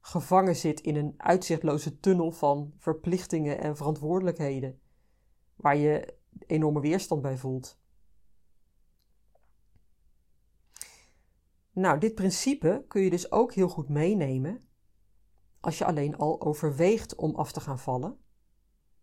gevangen 0.00 0.56
zit 0.56 0.80
in 0.80 0.96
een 0.96 1.14
uitzichtloze 1.16 2.00
tunnel 2.00 2.30
van 2.30 2.74
verplichtingen 2.76 3.60
en 3.60 3.76
verantwoordelijkheden, 3.76 4.80
waar 5.54 5.76
je 5.76 6.18
enorme 6.46 6.80
weerstand 6.80 7.22
bij 7.22 7.38
voelt. 7.38 7.78
Nou, 11.76 11.98
dit 11.98 12.14
principe 12.14 12.84
kun 12.88 13.02
je 13.02 13.10
dus 13.10 13.32
ook 13.32 13.52
heel 13.52 13.68
goed 13.68 13.88
meenemen 13.88 14.68
als 15.60 15.78
je 15.78 15.84
alleen 15.84 16.16
al 16.16 16.40
overweegt 16.40 17.14
om 17.14 17.34
af 17.34 17.52
te 17.52 17.60
gaan 17.60 17.78
vallen. 17.78 18.18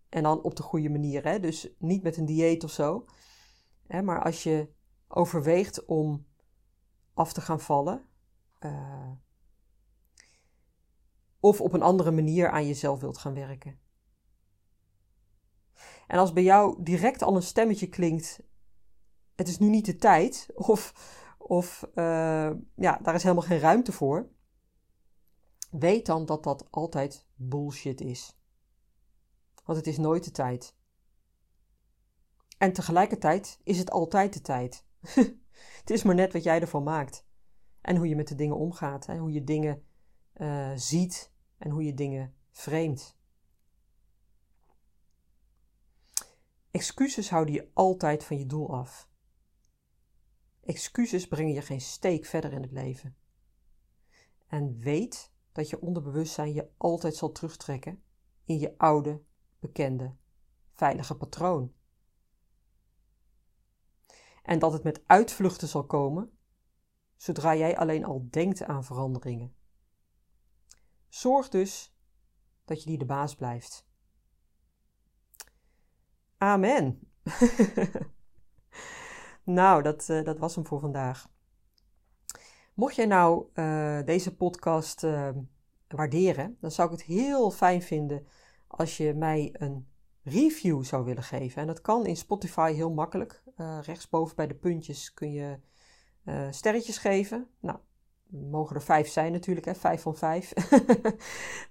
En 0.09 0.23
dan 0.23 0.41
op 0.41 0.55
de 0.55 0.63
goede 0.63 0.89
manier, 0.89 1.23
hè? 1.23 1.39
dus 1.39 1.69
niet 1.77 2.03
met 2.03 2.17
een 2.17 2.25
dieet 2.25 2.63
of 2.63 2.71
zo. 2.71 3.05
Hè? 3.87 4.01
Maar 4.01 4.23
als 4.23 4.43
je 4.43 4.73
overweegt 5.07 5.85
om 5.85 6.27
af 7.13 7.33
te 7.33 7.41
gaan 7.41 7.59
vallen, 7.59 8.05
uh, 8.59 9.11
of 11.39 11.61
op 11.61 11.73
een 11.73 11.81
andere 11.81 12.11
manier 12.11 12.49
aan 12.49 12.67
jezelf 12.67 12.99
wilt 12.99 13.17
gaan 13.17 13.33
werken. 13.33 13.79
En 16.07 16.19
als 16.19 16.33
bij 16.33 16.43
jou 16.43 16.83
direct 16.83 17.21
al 17.21 17.35
een 17.35 17.43
stemmetje 17.43 17.87
klinkt: 17.87 18.43
het 19.35 19.47
is 19.47 19.57
nu 19.59 19.69
niet 19.69 19.85
de 19.85 19.95
tijd, 19.95 20.49
of 20.55 20.93
of 21.47 21.87
uh, 21.95 22.51
ja, 22.75 22.99
daar 23.01 23.15
is 23.15 23.23
helemaal 23.23 23.43
geen 23.43 23.59
ruimte 23.59 23.91
voor. 23.91 24.29
Weet 25.71 26.05
dan 26.05 26.25
dat 26.25 26.43
dat 26.43 26.67
altijd 26.71 27.27
bullshit 27.35 28.01
is. 28.01 28.37
Want 29.65 29.77
het 29.77 29.87
is 29.87 29.97
nooit 29.97 30.23
de 30.23 30.31
tijd. 30.31 30.75
En 32.57 32.73
tegelijkertijd 32.73 33.59
is 33.63 33.77
het 33.77 33.91
altijd 33.91 34.33
de 34.33 34.41
tijd. 34.41 34.85
het 35.79 35.89
is 35.89 36.03
maar 36.03 36.15
net 36.15 36.33
wat 36.33 36.43
jij 36.43 36.61
ervan 36.61 36.83
maakt. 36.83 37.25
En 37.81 37.95
hoe 37.95 38.07
je 38.07 38.15
met 38.15 38.27
de 38.27 38.35
dingen 38.35 38.57
omgaat. 38.57 39.05
Hè? 39.05 39.17
Hoe 39.17 39.31
je 39.31 39.43
dingen 39.43 39.83
uh, 40.33 40.71
ziet 40.75 41.31
en 41.57 41.69
hoe 41.69 41.83
je 41.83 41.93
dingen 41.93 42.35
vreemdt. 42.51 43.17
Excuses 46.71 47.29
houden 47.29 47.53
je 47.53 47.69
altijd 47.73 48.23
van 48.23 48.37
je 48.37 48.45
doel 48.45 48.75
af. 48.75 49.09
Excuses 50.65 51.27
brengen 51.27 51.53
je 51.53 51.61
geen 51.61 51.81
steek 51.81 52.25
verder 52.25 52.53
in 52.53 52.61
het 52.61 52.71
leven. 52.71 53.15
En 54.47 54.79
weet 54.79 55.31
dat 55.51 55.69
je 55.69 55.81
onderbewustzijn 55.81 56.53
je 56.53 56.69
altijd 56.77 57.15
zal 57.15 57.31
terugtrekken 57.31 58.03
in 58.43 58.59
je 58.59 58.77
oude, 58.77 59.21
bekende, 59.59 60.15
veilige 60.71 61.15
patroon. 61.15 61.73
En 64.43 64.59
dat 64.59 64.73
het 64.73 64.83
met 64.83 65.03
uitvluchten 65.05 65.67
zal 65.67 65.85
komen 65.85 66.37
zodra 67.15 67.55
jij 67.55 67.77
alleen 67.77 68.05
al 68.05 68.27
denkt 68.29 68.63
aan 68.63 68.83
veranderingen. 68.83 69.55
Zorg 71.09 71.49
dus 71.49 71.95
dat 72.65 72.83
je 72.83 72.89
die 72.89 72.97
de 72.97 73.05
baas 73.05 73.35
blijft. 73.35 73.87
Amen. 76.37 76.99
Nou, 79.43 79.81
dat, 79.81 80.07
uh, 80.09 80.23
dat 80.23 80.39
was 80.39 80.55
hem 80.55 80.65
voor 80.65 80.79
vandaag. 80.79 81.29
Mocht 82.73 82.95
jij 82.95 83.05
nou 83.05 83.45
uh, 83.53 83.99
deze 84.05 84.35
podcast 84.35 85.03
uh, 85.03 85.29
waarderen, 85.87 86.57
dan 86.59 86.71
zou 86.71 86.91
ik 86.91 86.97
het 86.97 87.07
heel 87.07 87.51
fijn 87.51 87.81
vinden 87.81 88.27
als 88.67 88.97
je 88.97 89.13
mij 89.13 89.49
een 89.53 89.87
review 90.23 90.83
zou 90.83 91.05
willen 91.05 91.23
geven. 91.23 91.61
En 91.61 91.67
dat 91.67 91.81
kan 91.81 92.05
in 92.05 92.17
Spotify 92.17 92.73
heel 92.73 92.91
makkelijk. 92.91 93.41
Rechtsboven 93.81 94.35
bij 94.35 94.47
de 94.47 94.55
puntjes 94.55 95.13
kun 95.13 95.31
je 95.31 95.59
sterretjes 96.51 96.97
geven. 96.97 97.47
Nou, 97.59 97.77
mogen 98.27 98.75
er 98.75 98.81
vijf 98.81 99.07
zijn 99.07 99.31
natuurlijk, 99.31 99.65
hè? 99.65 99.75
vijf 99.75 100.01
van 100.01 100.15
vijf. 100.15 100.53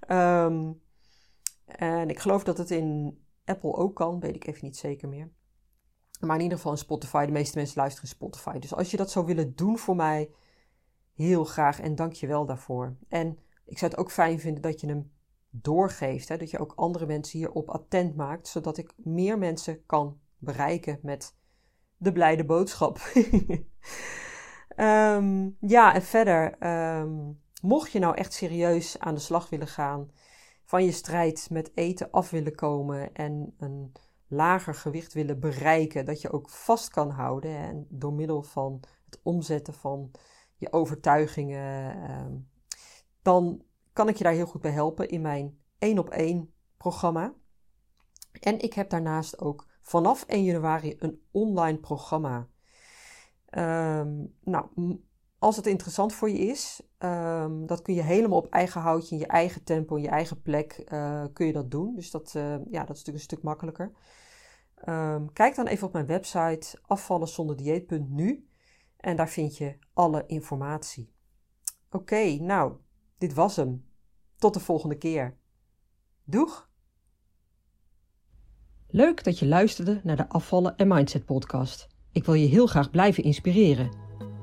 um, 0.09 0.81
en 1.67 2.11
ik 2.11 2.19
geloof 2.19 2.45
dat 2.45 2.59
het 2.59 2.71
in 2.71 3.19
Apple 3.45 3.75
ook 3.75 3.95
kan, 3.95 4.21
weet 4.21 4.35
ik 4.35 4.47
even 4.47 4.65
niet 4.65 4.77
zeker 4.77 5.09
meer. 5.09 5.31
Maar 6.27 6.37
in 6.37 6.43
ieder 6.43 6.57
geval 6.57 6.73
in 6.73 6.79
Spotify. 6.79 7.27
De 7.27 7.33
meeste 7.33 7.59
mensen 7.59 7.81
luisteren 7.81 8.09
Spotify. 8.09 8.59
Dus 8.59 8.75
als 8.75 8.91
je 8.91 8.97
dat 8.97 9.11
zou 9.11 9.27
willen 9.27 9.55
doen 9.55 9.79
voor 9.79 9.97
mij, 9.97 10.31
heel 11.15 11.45
graag 11.45 11.81
en 11.81 11.95
dank 11.95 12.13
je 12.13 12.27
wel 12.27 12.47
daarvoor. 12.47 12.97
En 13.09 13.39
ik 13.65 13.79
zou 13.79 13.91
het 13.91 14.01
ook 14.01 14.11
fijn 14.11 14.41
vinden 14.41 14.63
dat 14.63 14.81
je 14.81 14.87
hem 14.87 15.13
doorgeeft. 15.51 16.29
Hè? 16.29 16.37
Dat 16.37 16.51
je 16.51 16.59
ook 16.59 16.73
andere 16.77 17.07
mensen 17.07 17.39
hierop 17.39 17.71
attent 17.71 18.17
maakt, 18.17 18.49
zodat 18.49 18.79
ik 18.79 18.93
meer 18.97 19.39
mensen 19.39 19.87
kan 19.87 20.21
bereiken 20.39 20.99
met 21.03 21.37
de 21.97 22.13
blijde 22.13 22.45
boodschap. 22.45 22.99
um, 24.77 25.57
ja, 25.77 25.95
en 25.95 26.03
verder, 26.03 26.67
um, 27.01 27.41
mocht 27.63 27.93
je 27.93 27.99
nou 27.99 28.17
echt 28.17 28.33
serieus 28.33 28.99
aan 28.99 29.15
de 29.15 29.21
slag 29.21 29.51
willen 29.51 29.69
gaan, 29.69 30.11
van 30.65 30.85
je 30.85 30.93
strijd 30.93 31.49
met 31.51 31.71
eten 31.75 32.11
af 32.11 32.31
willen 32.31 32.55
komen 32.55 33.15
en 33.15 33.55
een 33.59 33.93
lager 34.33 34.75
gewicht 34.75 35.12
willen 35.12 35.40
bereiken, 35.40 36.05
dat 36.05 36.21
je 36.21 36.33
ook 36.33 36.49
vast 36.49 36.88
kan 36.88 37.11
houden 37.11 37.57
en 37.57 37.87
door 37.88 38.12
middel 38.12 38.42
van 38.42 38.83
het 39.05 39.21
omzetten 39.23 39.75
van 39.75 40.11
je 40.57 40.73
overtuigingen, 40.73 41.97
um, 42.11 42.49
dan 43.23 43.62
kan 43.92 44.09
ik 44.09 44.16
je 44.16 44.25
daar 44.25 44.33
heel 44.33 44.47
goed 44.47 44.61
bij 44.61 44.71
helpen 44.71 45.09
in 45.09 45.21
mijn 45.21 45.59
1 45.79 45.99
op 45.99 46.11
1 46.11 46.55
programma. 46.77 47.35
En 48.40 48.61
ik 48.61 48.73
heb 48.73 48.90
daarnaast 48.90 49.40
ook 49.40 49.66
vanaf 49.81 50.25
1 50.25 50.45
januari 50.45 50.97
een 50.99 51.23
online 51.31 51.79
programma. 51.79 52.49
Um, 53.51 54.35
nou, 54.40 54.66
als 55.43 55.57
het 55.57 55.67
interessant 55.67 56.13
voor 56.13 56.31
je 56.31 56.39
is, 56.39 56.81
um, 56.99 57.67
dat 57.67 57.83
kun 57.83 57.95
je 57.95 58.03
helemaal 58.03 58.39
op 58.39 58.47
eigen 58.47 58.81
houtje, 58.81 59.15
in 59.15 59.21
je 59.21 59.27
eigen 59.27 59.65
tempo, 59.65 59.97
in 59.97 60.03
je 60.03 60.09
eigen 60.09 60.43
plek, 60.43 60.85
uh, 60.93 61.25
kun 61.33 61.47
je 61.47 61.53
dat 61.53 61.71
doen. 61.71 61.95
Dus 61.95 62.11
dat, 62.11 62.33
uh, 62.37 62.43
ja, 62.43 62.85
dat 62.85 62.97
is 62.97 63.05
natuurlijk 63.05 63.15
een 63.15 63.21
stuk 63.21 63.43
makkelijker. 63.43 63.93
Um, 64.89 65.33
kijk 65.33 65.55
dan 65.55 65.67
even 65.67 65.87
op 65.87 65.93
mijn 65.93 66.07
website 66.07 66.79
afvallenzonderdieet.nu 66.87 68.49
en 68.97 69.17
daar 69.17 69.29
vind 69.29 69.57
je 69.57 69.77
alle 69.93 70.25
informatie. 70.27 71.13
Oké, 71.91 72.37
nou, 72.41 72.73
dit 73.19 73.35
was 73.35 73.57
hem. 73.57 73.85
Tot 74.37 74.55
de 74.55 74.61
volgende 74.61 74.97
keer. 74.97 75.37
Doeg! 76.25 76.71
Leuk 78.89 79.25
dat 79.25 79.39
je 79.39 79.47
luisterde 79.47 80.01
naar 80.03 80.17
de 80.17 80.29
Afvallen 80.29 80.77
en 80.77 80.89
Mindset 80.89 81.25
podcast. 81.25 81.89
Ik 82.13 82.25
wil 82.25 82.35
je 82.35 82.47
heel 82.47 82.67
graag 82.67 82.91
blijven 82.91 83.25
inspireren. 83.25 84.12